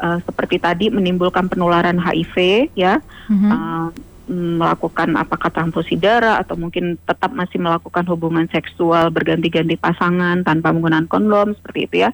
uh, 0.00 0.18
seperti 0.24 0.58
tadi 0.58 0.88
menimbulkan 0.88 1.46
penularan 1.46 2.00
HIV 2.00 2.68
ya 2.74 2.98
mm-hmm. 3.28 3.50
uh, 3.50 3.88
melakukan 4.30 5.18
apakah 5.18 5.50
transfusi 5.50 5.98
darah 5.98 6.38
atau 6.38 6.54
mungkin 6.54 6.94
tetap 7.02 7.34
masih 7.34 7.58
melakukan 7.58 8.06
hubungan 8.06 8.46
seksual 8.46 9.10
berganti-ganti 9.10 9.74
pasangan 9.74 10.46
tanpa 10.46 10.70
menggunakan 10.70 11.10
kondom 11.10 11.58
seperti 11.58 11.90
itu 11.90 11.96
ya. 12.06 12.10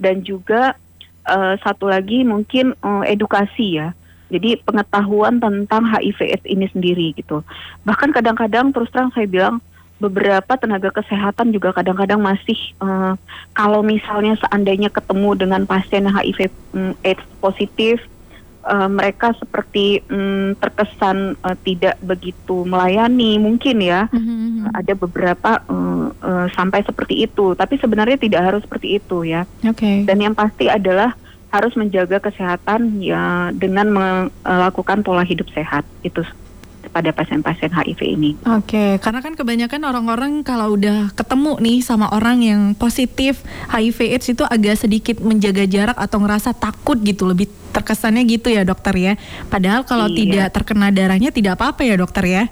Dan 0.00 0.24
juga 0.24 0.80
uh, 1.28 1.54
satu 1.60 1.92
lagi 1.92 2.24
mungkin 2.24 2.72
uh, 2.80 3.04
edukasi 3.04 3.84
ya. 3.84 3.92
Jadi 4.32 4.56
pengetahuan 4.64 5.36
tentang 5.38 5.84
HIV/AIDS 5.84 6.48
ini 6.48 6.66
sendiri 6.72 7.12
gitu. 7.12 7.44
Bahkan 7.84 8.16
kadang-kadang 8.16 8.72
terus 8.72 8.88
terang 8.88 9.12
saya 9.12 9.28
bilang 9.28 9.60
beberapa 10.02 10.58
tenaga 10.58 10.90
kesehatan 10.90 11.54
juga 11.54 11.70
kadang-kadang 11.70 12.18
masih 12.18 12.58
uh, 12.82 13.14
kalau 13.54 13.86
misalnya 13.86 14.34
seandainya 14.42 14.90
ketemu 14.90 15.38
dengan 15.38 15.62
pasien 15.62 16.10
HIV 16.10 16.50
um, 16.74 16.98
AIDS 17.06 17.22
positif 17.38 18.02
uh, 18.66 18.90
mereka 18.90 19.30
seperti 19.38 20.02
um, 20.10 20.58
terkesan 20.58 21.38
uh, 21.46 21.54
tidak 21.62 22.02
begitu 22.02 22.66
melayani 22.66 23.38
mungkin 23.38 23.78
ya 23.78 24.10
mm-hmm. 24.10 24.74
ada 24.74 24.92
beberapa 24.98 25.50
uh, 25.70 26.10
uh, 26.18 26.46
sampai 26.50 26.82
seperti 26.82 27.22
itu 27.22 27.54
tapi 27.54 27.78
sebenarnya 27.78 28.18
tidak 28.18 28.42
harus 28.42 28.60
seperti 28.66 28.98
itu 28.98 29.22
ya 29.22 29.46
okay. 29.62 30.02
dan 30.02 30.18
yang 30.18 30.34
pasti 30.34 30.66
adalah 30.66 31.14
harus 31.52 31.76
menjaga 31.76 32.18
kesehatan 32.18 33.04
ya 33.04 33.52
dengan 33.52 33.92
melakukan 33.92 35.04
pola 35.04 35.20
hidup 35.20 35.46
sehat 35.52 35.84
itu 36.00 36.24
pada 36.92 37.08
pasien-pasien 37.14 37.72
HIV 37.72 38.00
ini. 38.04 38.30
Oke, 38.44 38.74
okay, 38.74 38.90
karena 39.00 39.24
kan 39.24 39.32
kebanyakan 39.38 39.80
orang-orang 39.86 40.32
kalau 40.44 40.74
udah 40.76 41.14
ketemu 41.16 41.56
nih 41.62 41.78
sama 41.80 42.12
orang 42.12 42.42
yang 42.44 42.60
positif 42.76 43.40
HIV/AIDS 43.72 44.36
itu 44.36 44.44
agak 44.44 44.76
sedikit 44.76 45.16
menjaga 45.24 45.64
jarak 45.64 45.96
atau 45.96 46.20
ngerasa 46.20 46.52
takut 46.52 47.00
gitu, 47.00 47.24
lebih 47.24 47.48
terkesannya 47.72 48.26
gitu 48.28 48.52
ya 48.52 48.66
dokter 48.66 48.92
ya. 48.98 49.12
Padahal 49.48 49.88
kalau 49.88 50.10
iya. 50.12 50.16
tidak 50.18 50.48
terkena 50.52 50.92
darahnya 50.92 51.30
tidak 51.32 51.56
apa-apa 51.56 51.86
ya 51.86 51.96
dokter 51.96 52.24
ya. 52.28 52.44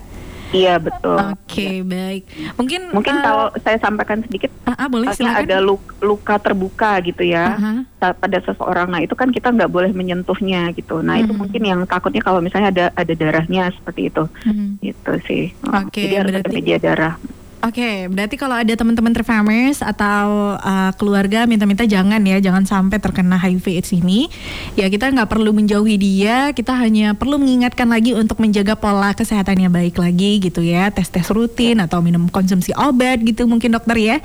Iya 0.50 0.82
betul. 0.82 1.14
Oke 1.14 1.38
okay, 1.46 1.74
ya. 1.78 1.86
baik. 1.86 2.22
Mungkin 2.58 2.80
mungkin 2.90 3.14
uh, 3.18 3.22
kalau 3.22 3.46
saya 3.62 3.78
sampaikan 3.78 4.18
sedikit, 4.26 4.50
uh, 4.66 4.74
uh, 4.74 4.88
boleh 4.90 5.14
silakan. 5.14 5.46
ada 5.46 5.56
luka, 5.62 5.92
luka 6.02 6.34
terbuka 6.42 6.92
gitu 7.06 7.22
ya 7.22 7.54
uh 7.54 7.62
-huh. 7.62 8.14
pada 8.18 8.38
seseorang. 8.42 8.90
Nah 8.90 9.00
itu 9.02 9.14
kan 9.14 9.30
kita 9.30 9.54
nggak 9.54 9.70
boleh 9.70 9.94
menyentuhnya 9.94 10.74
gitu. 10.74 11.00
Nah 11.00 11.14
uh 11.14 11.16
-huh. 11.18 11.24
itu 11.26 11.32
hmm. 11.32 11.40
mungkin 11.40 11.62
yang 11.62 11.80
takutnya 11.86 12.22
kalau 12.22 12.42
misalnya 12.42 12.74
ada 12.74 12.84
ada 12.98 13.12
darahnya 13.14 13.70
seperti 13.70 14.10
itu, 14.10 14.26
uh 14.26 14.50
-huh. 14.50 14.68
gitu 14.82 15.12
sih. 15.30 15.44
Oke. 15.70 15.94
Okay, 15.94 16.02
Jadi 16.10 16.14
harus 16.18 16.32
berarti... 16.34 16.48
ada 16.50 16.56
media 16.58 16.76
darah. 16.82 17.14
Oke, 17.60 17.76
okay, 17.76 17.96
berarti 18.08 18.40
kalau 18.40 18.56
ada 18.56 18.72
teman-teman 18.72 19.12
Trifamers 19.12 19.84
atau 19.84 20.56
uh, 20.56 20.96
keluarga 20.96 21.44
minta-minta 21.44 21.84
jangan 21.84 22.16
ya, 22.24 22.40
jangan 22.40 22.64
sampai 22.64 22.96
terkena 22.96 23.36
HIV/AIDS 23.36 23.92
ini. 24.00 24.32
Ya 24.80 24.88
kita 24.88 25.12
nggak 25.12 25.28
perlu 25.28 25.52
menjauhi 25.52 26.00
dia, 26.00 26.56
kita 26.56 26.72
hanya 26.72 27.12
perlu 27.12 27.36
mengingatkan 27.36 27.84
lagi 27.92 28.16
untuk 28.16 28.40
menjaga 28.40 28.80
pola 28.80 29.12
kesehatannya 29.12 29.68
baik 29.68 30.00
lagi 30.00 30.40
gitu 30.40 30.64
ya, 30.64 30.88
tes-tes 30.88 31.28
rutin 31.28 31.84
atau 31.84 32.00
minum 32.00 32.32
konsumsi 32.32 32.72
obat 32.80 33.20
gitu 33.20 33.44
mungkin 33.44 33.76
dokter 33.76 34.00
ya. 34.00 34.16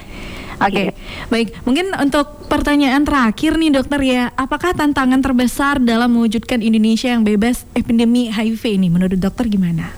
Oke, 0.64 0.72
okay. 0.72 0.86
yeah. 0.88 1.28
baik. 1.28 1.48
Mungkin 1.68 1.92
untuk 2.00 2.48
pertanyaan 2.48 3.04
terakhir 3.04 3.60
nih 3.60 3.76
dokter 3.76 4.00
ya, 4.00 4.32
apakah 4.40 4.72
tantangan 4.72 5.20
terbesar 5.20 5.84
dalam 5.84 6.16
mewujudkan 6.16 6.64
Indonesia 6.64 7.12
yang 7.12 7.28
bebas 7.28 7.68
epidemi 7.76 8.32
HIV 8.32 8.80
ini 8.80 8.88
menurut 8.88 9.20
dokter 9.20 9.52
gimana? 9.52 9.92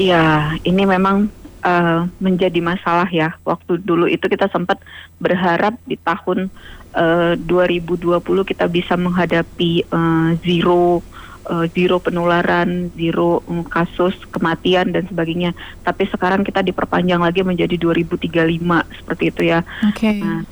Ya, 0.00 0.54
ini 0.62 0.86
memang 0.88 1.28
uh, 1.62 2.06
menjadi 2.18 2.60
masalah 2.62 3.08
ya. 3.10 3.34
Waktu 3.42 3.82
dulu 3.82 4.06
itu 4.10 4.26
kita 4.26 4.50
sempat 4.50 4.82
berharap 5.18 5.74
di 5.86 5.98
tahun 5.98 6.50
uh, 6.94 7.34
2020 7.36 8.20
kita 8.46 8.66
bisa 8.70 8.94
menghadapi 8.94 9.86
uh, 9.90 10.34
zero 10.42 11.00
uh, 11.48 11.66
zero 11.72 11.96
penularan, 11.98 12.92
zero 12.94 13.40
um, 13.48 13.64
kasus 13.64 14.14
kematian 14.30 14.92
dan 14.92 15.08
sebagainya. 15.08 15.56
Tapi 15.82 16.06
sekarang 16.12 16.44
kita 16.44 16.60
diperpanjang 16.60 17.24
lagi 17.24 17.40
menjadi 17.42 17.74
2035 17.80 19.00
seperti 19.02 19.24
itu 19.32 19.42
ya. 19.48 19.60
Okay. 19.94 20.20
Nah, 20.20 20.42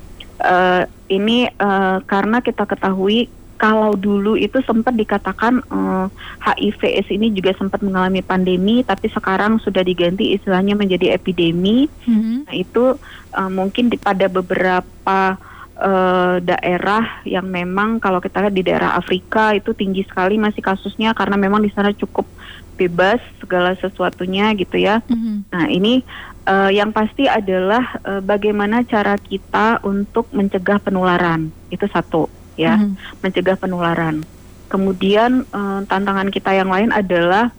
uh, 0.42 0.82
ini 1.12 1.46
uh, 1.60 2.02
karena 2.08 2.40
kita 2.40 2.64
ketahui 2.64 3.28
kalau 3.56 3.96
dulu 3.96 4.36
itu 4.36 4.60
sempat 4.62 4.92
dikatakan 4.94 5.64
uh, 5.72 6.06
eh, 6.06 6.56
HIV/AIDS 6.56 7.08
ini 7.10 7.32
juga 7.32 7.56
sempat 7.56 7.80
mengalami 7.80 8.20
pandemi, 8.20 8.84
tapi 8.84 9.08
sekarang 9.08 9.58
sudah 9.58 9.80
diganti 9.82 10.36
istilahnya 10.36 10.76
menjadi 10.76 11.16
epidemi. 11.16 11.88
Mm-hmm. 12.06 12.36
Nah 12.46 12.54
itu 12.54 12.84
uh, 13.32 13.50
mungkin 13.50 13.88
di, 13.88 13.96
pada 13.96 14.28
beberapa 14.28 15.40
uh, 15.80 16.36
daerah 16.44 17.24
yang 17.24 17.48
memang 17.48 17.98
kalau 17.98 18.20
kita 18.20 18.44
lihat 18.44 18.54
di 18.54 18.64
daerah 18.64 18.94
Afrika 18.94 19.56
itu 19.56 19.72
tinggi 19.72 20.04
sekali 20.04 20.36
masih 20.36 20.60
kasusnya 20.60 21.16
karena 21.16 21.40
memang 21.40 21.64
di 21.64 21.72
sana 21.72 21.90
cukup 21.96 22.28
bebas 22.76 23.18
segala 23.40 23.72
sesuatunya 23.80 24.52
gitu 24.54 24.76
ya. 24.76 25.00
Mm-hmm. 25.08 25.36
Nah 25.48 25.66
ini 25.72 26.04
uh, 26.46 26.70
yang 26.70 26.92
pasti 26.92 27.26
adalah 27.26 27.98
uh, 28.04 28.20
bagaimana 28.20 28.84
cara 28.84 29.16
kita 29.16 29.80
untuk 29.82 30.28
mencegah 30.30 30.78
penularan 30.78 31.50
itu 31.72 31.88
satu 31.90 32.45
ya, 32.56 32.80
mm-hmm. 32.80 33.22
mencegah 33.22 33.56
penularan. 33.60 34.24
Kemudian 34.66 35.46
uh, 35.54 35.86
tantangan 35.86 36.28
kita 36.34 36.50
yang 36.50 36.72
lain 36.72 36.90
adalah 36.90 37.54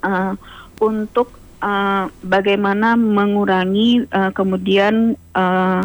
uh, 0.00 0.32
untuk 0.80 1.36
uh, 1.60 2.08
bagaimana 2.24 2.96
mengurangi 2.96 4.08
uh, 4.08 4.32
kemudian 4.32 5.18
uh, 5.36 5.84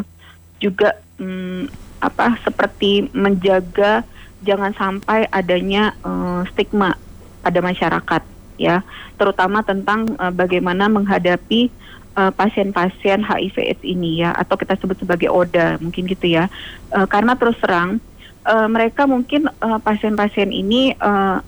juga 0.63 0.95
um, 1.19 1.67
apa 2.01 2.39
seperti 2.41 3.11
menjaga 3.13 4.07
jangan 4.41 4.73
sampai 4.73 5.29
adanya 5.29 5.93
uh, 6.01 6.41
stigma 6.49 6.97
pada 7.45 7.59
masyarakat 7.61 8.21
ya, 8.57 8.85
terutama 9.17 9.61
tentang 9.65 10.15
uh, 10.17 10.33
bagaimana 10.33 10.85
menghadapi 10.85 11.73
pasien-pasien 12.11 13.23
uh, 13.23 13.27
HIV/AIDS 13.31 13.87
ini 13.87 14.19
ya, 14.19 14.35
atau 14.35 14.59
kita 14.59 14.75
sebut 14.75 14.99
sebagai 14.99 15.31
ODA 15.31 15.79
mungkin 15.79 16.05
gitu 16.11 16.27
ya, 16.27 16.51
uh, 16.91 17.07
karena 17.07 17.39
terus 17.39 17.55
terang 17.63 18.03
uh, 18.45 18.67
mereka 18.69 19.05
mungkin 19.05 19.49
uh, 19.61 19.79
pasien-pasien 19.81 20.49
ini 20.49 20.95
uh, 20.97 21.41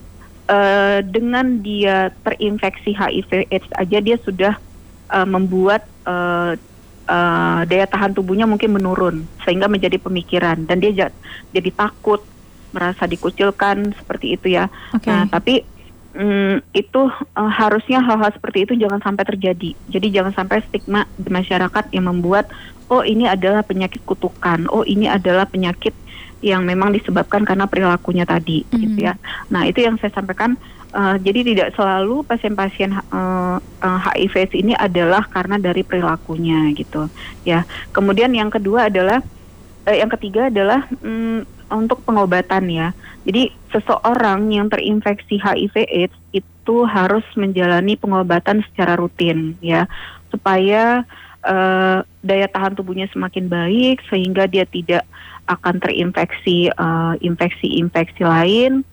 uh, 0.49 0.99
dengan 1.05 1.61
dia 1.61 2.11
terinfeksi 2.23 2.93
HIV/AIDS 2.93 3.69
aja 3.77 3.97
dia 4.01 4.17
sudah 4.21 4.53
uh, 5.13 5.27
membuat 5.27 5.85
uh, 6.05 6.55
uh, 7.07 7.61
daya 7.67 7.85
tahan 7.87 8.15
tubuhnya 8.15 8.47
mungkin 8.47 8.75
menurun 8.75 9.25
sehingga 9.43 9.67
menjadi 9.67 9.99
pemikiran 9.99 10.63
dan 10.67 10.79
dia 10.79 11.09
jadi 11.51 11.69
takut 11.73 12.21
merasa 12.73 13.05
dikucilkan 13.05 13.93
seperti 13.93 14.33
itu 14.33 14.57
ya. 14.57 14.65
Okay. 14.97 15.13
Nah 15.13 15.29
tapi 15.29 15.61
um, 16.17 16.57
itu 16.73 17.01
uh, 17.37 17.51
harusnya 17.53 18.01
hal-hal 18.01 18.33
seperti 18.33 18.65
itu 18.65 18.73
jangan 18.77 19.01
sampai 19.01 19.23
terjadi. 19.29 19.77
Jadi 19.93 20.07
jangan 20.09 20.33
sampai 20.33 20.65
stigma 20.65 21.05
di 21.17 21.29
masyarakat 21.29 21.93
yang 21.93 22.09
membuat 22.09 22.49
oh 22.89 23.05
ini 23.05 23.29
adalah 23.29 23.65
penyakit 23.65 24.03
kutukan, 24.05 24.69
oh 24.69 24.85
ini 24.85 25.09
adalah 25.09 25.49
penyakit 25.49 25.93
yang 26.43 26.67
memang 26.67 26.91
disebabkan 26.91 27.47
karena 27.47 27.65
perilakunya 27.65 28.27
tadi 28.27 28.67
mm-hmm. 28.67 28.79
gitu 28.83 28.97
ya. 29.07 29.15
Nah, 29.47 29.63
itu 29.63 29.79
yang 29.79 29.95
saya 29.95 30.11
sampaikan 30.11 30.59
uh, 30.91 31.15
jadi 31.15 31.39
tidak 31.47 31.69
selalu 31.79 32.27
pasien-pasien 32.27 32.91
uh, 32.91 33.57
uh, 33.63 33.99
HIV 34.11 34.51
ini 34.59 34.75
adalah 34.75 35.23
karena 35.31 35.55
dari 35.55 35.81
perilakunya 35.87 36.67
gitu 36.75 37.07
ya. 37.47 37.63
Kemudian 37.95 38.35
yang 38.35 38.51
kedua 38.51 38.91
adalah 38.91 39.23
uh, 39.87 39.95
yang 39.95 40.11
ketiga 40.11 40.51
adalah 40.51 40.83
um, 40.99 41.47
untuk 41.71 42.03
pengobatan 42.03 42.67
ya. 42.67 42.87
Jadi 43.23 43.55
seseorang 43.71 44.51
yang 44.51 44.67
terinfeksi 44.67 45.39
HIV 45.39 45.87
AIDS 45.87 46.17
itu 46.35 46.77
harus 46.83 47.23
menjalani 47.39 47.95
pengobatan 47.95 48.61
secara 48.67 48.99
rutin 48.99 49.55
ya 49.63 49.87
supaya 50.27 51.07
uh, 51.43 52.03
daya 52.23 52.47
tahan 52.47 52.73
tubuhnya 52.73 53.07
semakin 53.11 53.51
baik 53.51 54.03
sehingga 54.07 54.47
dia 54.47 54.63
tidak 54.67 55.03
akan 55.47 55.79
terinfeksi 55.83 56.71
uh, 56.75 57.15
infeksi-infeksi 57.19 58.23
lain. 58.23 58.83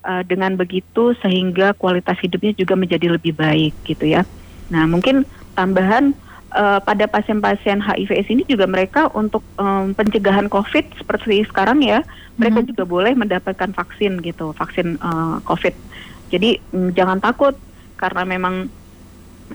Uh, 0.00 0.24
dengan 0.24 0.56
begitu 0.56 1.12
sehingga 1.20 1.76
kualitas 1.76 2.16
hidupnya 2.24 2.56
juga 2.56 2.72
menjadi 2.72 3.12
lebih 3.12 3.36
baik 3.36 3.76
gitu 3.84 4.08
ya. 4.08 4.24
Nah 4.72 4.88
mungkin 4.88 5.28
tambahan 5.52 6.16
uh, 6.54 6.80
pada 6.82 7.06
pasien-pasien 7.06 7.84
HIV/AIDS 7.84 8.30
ini 8.30 8.42
juga 8.46 8.66
mereka 8.66 9.12
untuk 9.14 9.44
um, 9.58 9.94
pencegahan 9.94 10.50
COVID 10.50 10.98
seperti 10.98 11.44
sekarang 11.46 11.82
ya, 11.84 12.02
mereka 12.40 12.60
mm 12.60 12.62
-hmm. 12.64 12.70
juga 12.74 12.82
boleh 12.86 13.12
mendapatkan 13.12 13.70
vaksin 13.76 14.24
gitu, 14.24 14.56
vaksin 14.56 14.98
uh, 15.04 15.38
COVID. 15.46 15.74
Jadi 16.30 16.56
um, 16.74 16.90
jangan 16.94 17.18
takut 17.20 17.54
karena 17.98 18.24
memang 18.24 18.72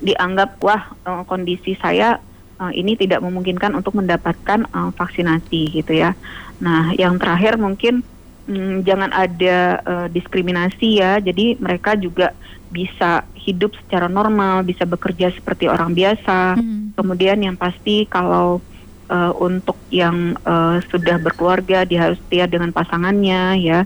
dianggap 0.03 0.59
wah 0.59 0.91
uh, 1.07 1.23
kondisi 1.25 1.73
saya 1.79 2.19
uh, 2.59 2.73
ini 2.73 2.95
tidak 2.95 3.23
memungkinkan 3.23 3.75
untuk 3.75 3.97
mendapatkan 3.97 4.67
uh, 4.71 4.91
vaksinasi 4.95 5.75
gitu 5.81 5.93
ya. 5.95 6.15
Nah, 6.59 6.95
yang 6.95 7.19
terakhir 7.19 7.59
mungkin 7.59 8.03
hmm, 8.47 8.85
jangan 8.87 9.11
ada 9.11 9.57
uh, 9.83 10.07
diskriminasi 10.07 11.01
ya. 11.01 11.19
Jadi 11.19 11.59
mereka 11.59 11.97
juga 11.99 12.31
bisa 12.71 13.23
hidup 13.35 13.77
secara 13.85 14.09
normal, 14.09 14.65
bisa 14.65 14.83
bekerja 14.83 15.31
seperti 15.31 15.69
orang 15.69 15.93
biasa. 15.93 16.57
Hmm. 16.57 16.91
Kemudian 16.97 17.39
yang 17.43 17.55
pasti 17.55 18.09
kalau 18.09 18.59
uh, 19.09 19.33
untuk 19.37 19.77
yang 19.93 20.33
uh, 20.43 20.81
sudah 20.89 21.21
berkeluarga 21.21 21.85
dia 21.85 22.09
harus 22.09 22.19
setia 22.25 22.49
dengan 22.49 22.73
pasangannya 22.73 23.59
ya. 23.61 23.79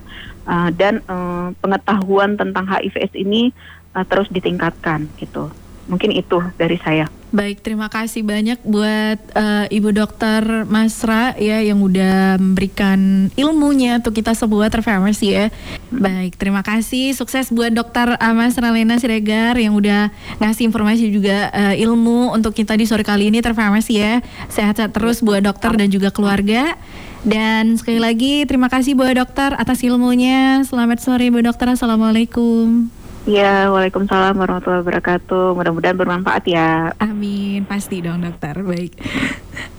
Uh, 0.50 0.72
dan 0.74 0.98
uh, 1.06 1.54
pengetahuan 1.62 2.34
tentang 2.34 2.66
HIV/AIDS 2.66 3.14
ini 3.14 3.54
uh, 3.94 4.02
terus 4.08 4.26
ditingkatkan 4.32 5.06
gitu. 5.20 5.52
Mungkin 5.90 6.14
itu 6.14 6.38
dari 6.54 6.78
saya. 6.78 7.10
Baik, 7.30 7.62
terima 7.62 7.86
kasih 7.86 8.26
banyak 8.26 8.58
buat 8.66 9.18
uh, 9.38 9.66
Ibu 9.70 9.94
Dokter 9.94 10.66
Masra 10.66 11.38
ya 11.38 11.62
yang 11.62 11.78
udah 11.78 12.42
memberikan 12.42 13.30
ilmunya 13.38 14.02
untuk 14.02 14.18
kita 14.18 14.34
semua 14.34 14.66
terfamous 14.66 15.22
ya. 15.22 15.46
Baik, 15.94 16.34
terima 16.34 16.66
kasih. 16.66 17.14
Sukses 17.14 17.54
buat 17.54 17.70
Dokter 17.70 18.18
Masra 18.34 18.74
Lena 18.74 18.98
Siregar 18.98 19.54
yang 19.62 19.78
udah 19.78 20.10
ngasih 20.42 20.66
informasi 20.66 21.06
juga 21.14 21.54
uh, 21.54 21.74
ilmu 21.78 22.34
untuk 22.34 22.50
kita 22.50 22.74
di 22.74 22.90
sore 22.90 23.06
kali 23.06 23.30
ini 23.30 23.38
terfamous 23.38 23.86
ya. 23.86 24.18
Sehat-sehat 24.50 24.90
terus 24.90 25.22
buat 25.22 25.38
dokter 25.38 25.70
dan 25.78 25.86
juga 25.86 26.10
keluarga. 26.10 26.74
Dan 27.22 27.78
sekali 27.78 28.02
lagi 28.02 28.42
terima 28.42 28.66
kasih 28.66 28.98
buat 28.98 29.14
dokter 29.14 29.54
atas 29.54 29.86
ilmunya. 29.86 30.66
Selamat 30.66 30.98
sore 30.98 31.30
Bu 31.30 31.46
Dokter. 31.46 31.68
Assalamualaikum. 31.70 32.99
Ya, 33.28 33.68
Waalaikumsalam 33.68 34.32
warahmatullahi 34.32 34.80
wabarakatuh. 34.80 35.52
Mudah-mudahan 35.52 35.92
bermanfaat 35.92 36.40
ya. 36.48 36.96
Amin, 36.96 37.68
pasti 37.68 38.00
dong 38.00 38.24
dokter. 38.24 38.56
Baik. 38.64 38.96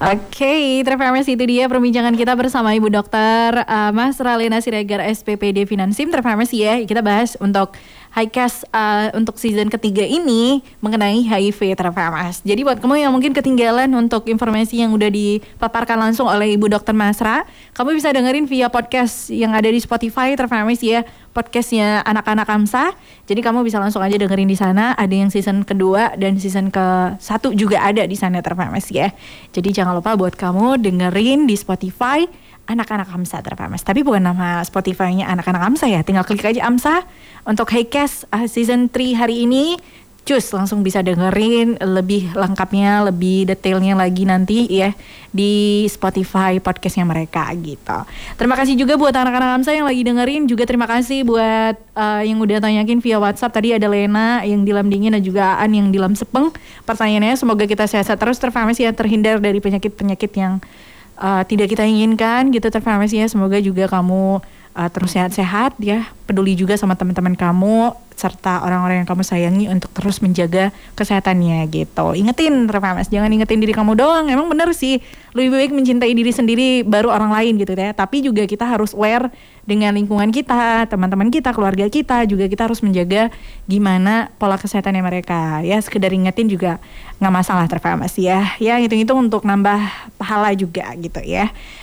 Oke, 0.01 0.45
okay, 0.45 0.62
Trevor 0.86 1.17
itu 1.25 1.41
dia 1.49 1.65
perbincangan 1.65 2.13
kita 2.13 2.38
bersama 2.38 2.77
Ibu 2.77 2.93
Dokter 2.93 3.65
uh, 3.65 3.89
Mas 3.89 4.21
Ralena 4.21 4.62
Siregar 4.62 5.01
SPPD 5.01 5.65
Finansim 5.65 6.13
Trevor 6.13 6.38
ya. 6.54 6.86
Kita 6.86 7.01
bahas 7.01 7.34
untuk 7.41 7.73
Highcast 8.12 8.67
uh, 8.76 9.08
untuk 9.15 9.39
season 9.39 9.71
ketiga 9.71 10.04
ini 10.04 10.60
mengenai 10.84 11.24
HIV 11.24 11.80
terfamas. 11.80 12.43
Jadi 12.43 12.67
buat 12.67 12.84
kamu 12.84 13.08
yang 13.08 13.12
mungkin 13.15 13.32
ketinggalan 13.32 13.88
untuk 13.95 14.28
informasi 14.28 14.84
yang 14.84 14.91
udah 14.91 15.08
dipaparkan 15.08 15.95
langsung 15.95 16.28
oleh 16.28 16.60
Ibu 16.60 16.67
Dokter 16.67 16.91
Masra, 16.91 17.47
kamu 17.71 17.95
bisa 17.95 18.12
dengerin 18.12 18.52
via 18.52 18.67
podcast 18.67 19.32
yang 19.32 19.56
ada 19.56 19.71
di 19.71 19.80
Spotify 19.80 20.36
terfamas 20.36 20.84
ya, 20.84 21.08
podcastnya 21.32 22.04
anak-anak 22.04 22.52
Amsa. 22.52 22.91
Jadi 23.32 23.39
kamu 23.39 23.63
bisa 23.63 23.80
langsung 23.80 24.04
aja 24.04 24.19
dengerin 24.19 24.52
di 24.52 24.60
sana. 24.60 24.91
Ada 25.00 25.15
yang 25.15 25.32
season 25.32 25.63
kedua 25.63 26.12
dan 26.19 26.36
season 26.36 26.67
ke 26.67 27.15
satu 27.15 27.56
juga 27.56 27.80
ada 27.80 28.04
di 28.04 28.19
sana 28.19 28.43
terfamas 28.43 28.91
ya. 28.91 29.15
Jadi 29.56 29.71
jangan 29.71 29.95
lupa 29.95 30.19
buat 30.19 30.36
kamu 30.36 30.84
dengerin 30.84 31.47
di 31.47 31.56
Spotify 31.56 32.28
anak-anak 32.69 33.10
Amsa 33.10 33.41
terpamas. 33.41 33.82
Tapi 33.82 34.06
bukan 34.06 34.21
nama 34.21 34.62
Spotify-nya 34.62 35.28
anak-anak 35.32 35.62
Amsa 35.74 35.86
ya. 35.89 36.06
Tinggal 36.06 36.26
klik 36.28 36.45
aja 36.45 36.65
Amsa 36.65 37.04
untuk 37.47 37.69
Highcast 37.74 38.30
uh, 38.30 38.45
season 38.45 38.88
3 38.89 39.17
hari 39.17 39.45
ini. 39.45 39.80
Cus 40.21 40.54
langsung 40.54 40.86
bisa 40.86 41.02
dengerin 41.02 41.82
lebih 41.82 42.30
lengkapnya, 42.38 43.10
lebih 43.10 43.50
detailnya 43.50 43.97
lagi 43.97 44.30
nanti 44.30 44.69
ya 44.69 44.93
di 45.34 45.82
Spotify 45.89 46.62
podcastnya 46.62 47.10
mereka 47.10 47.50
gitu. 47.58 48.06
Terima 48.38 48.54
kasih 48.54 48.78
juga 48.78 49.02
buat 49.02 49.17
anak-anak 49.17 49.50
Amsa 49.58 49.74
yang 49.74 49.89
lagi 49.89 50.06
dengerin. 50.06 50.45
Juga 50.45 50.69
terima 50.69 50.86
kasih 50.86 51.26
buat 51.26 51.74
uh, 51.97 52.21
yang 52.21 52.38
udah 52.38 52.62
tanyakin 52.62 53.02
via 53.02 53.17
WhatsApp. 53.17 53.50
Tadi 53.50 53.74
ada 53.74 53.89
Lena 53.89 54.45
yang 54.45 54.62
di 54.62 54.69
Lam 54.69 54.93
Dingin 54.93 55.17
dan 55.17 55.26
juga 55.26 55.58
Aan 55.58 55.74
yang 55.74 55.89
di 55.89 55.97
Lam 55.97 56.13
Sepeng. 56.13 56.54
Pertanyaannya 56.86 57.34
semoga 57.34 57.65
kita 57.65 57.89
sehat-sehat 57.89 58.21
terus 58.21 58.38
terfamas 58.38 58.78
ya 58.78 58.93
terhindar 58.93 59.41
dari 59.41 59.58
penyakit-penyakit 59.58 60.32
yang 60.38 60.62
uh, 61.21 61.45
tidak 61.45 61.69
kita 61.69 61.86
inginkan 61.86 62.49
gitu 62.49 62.67
terfarmasi 62.67 63.21
ya. 63.21 63.27
Semoga 63.29 63.62
juga 63.62 63.86
kamu 63.88 64.41
uh, 64.75 64.89
terus 64.91 65.15
sehat-sehat 65.15 65.77
ya 65.81 66.07
peduli 66.27 66.55
juga 66.55 66.79
sama 66.79 66.95
teman-teman 66.95 67.36
kamu 67.36 67.91
serta 68.21 68.62
orang-orang 68.62 69.01
yang 69.01 69.10
kamu 69.10 69.25
sayangi 69.25 69.65
untuk 69.65 69.89
terus 69.97 70.21
menjaga 70.21 70.69
kesehatannya 70.93 71.65
gitu. 71.73 72.13
Ingetin 72.13 72.69
Refamas, 72.69 73.10
jangan 73.10 73.34
ingetin 73.34 73.57
diri 73.57 73.73
kamu 73.73 73.97
doang. 73.97 74.29
Emang 74.29 74.45
bener 74.45 74.69
sih, 74.77 75.01
lebih 75.34 75.57
baik 75.57 75.71
mencintai 75.73 76.13
diri 76.13 76.29
sendiri 76.29 76.86
baru 76.86 77.10
orang 77.10 77.34
lain 77.34 77.57
gitu 77.57 77.73
ya. 77.73 77.97
Tapi 77.97 78.21
juga 78.21 78.45
kita 78.45 78.69
harus 78.69 78.93
aware 78.93 79.34
dengan 79.65 79.97
lingkungan 79.97 80.29
kita, 80.29 80.86
teman-teman 80.86 81.34
kita, 81.34 81.49
keluarga 81.49 81.89
kita 81.89 82.29
juga 82.29 82.45
kita 82.45 82.69
harus 82.69 82.86
menjaga 82.86 83.34
gimana 83.65 84.29
pola 84.38 84.62
kesehatannya 84.62 85.01
mereka. 85.01 85.65
Ya 85.65 85.81
sekedar 85.81 86.13
ingetin 86.13 86.45
juga 86.45 86.77
nggak 87.17 87.34
masalah 87.34 87.65
Refamas 87.65 88.13
ya. 88.21 88.53
Ya 88.62 88.77
hitung-hitung 88.77 89.17
untuk 89.17 89.49
nambah 89.49 89.81
pahala 90.21 90.53
juga 90.53 90.93
gitu 90.93 91.25
ya. 91.25 91.49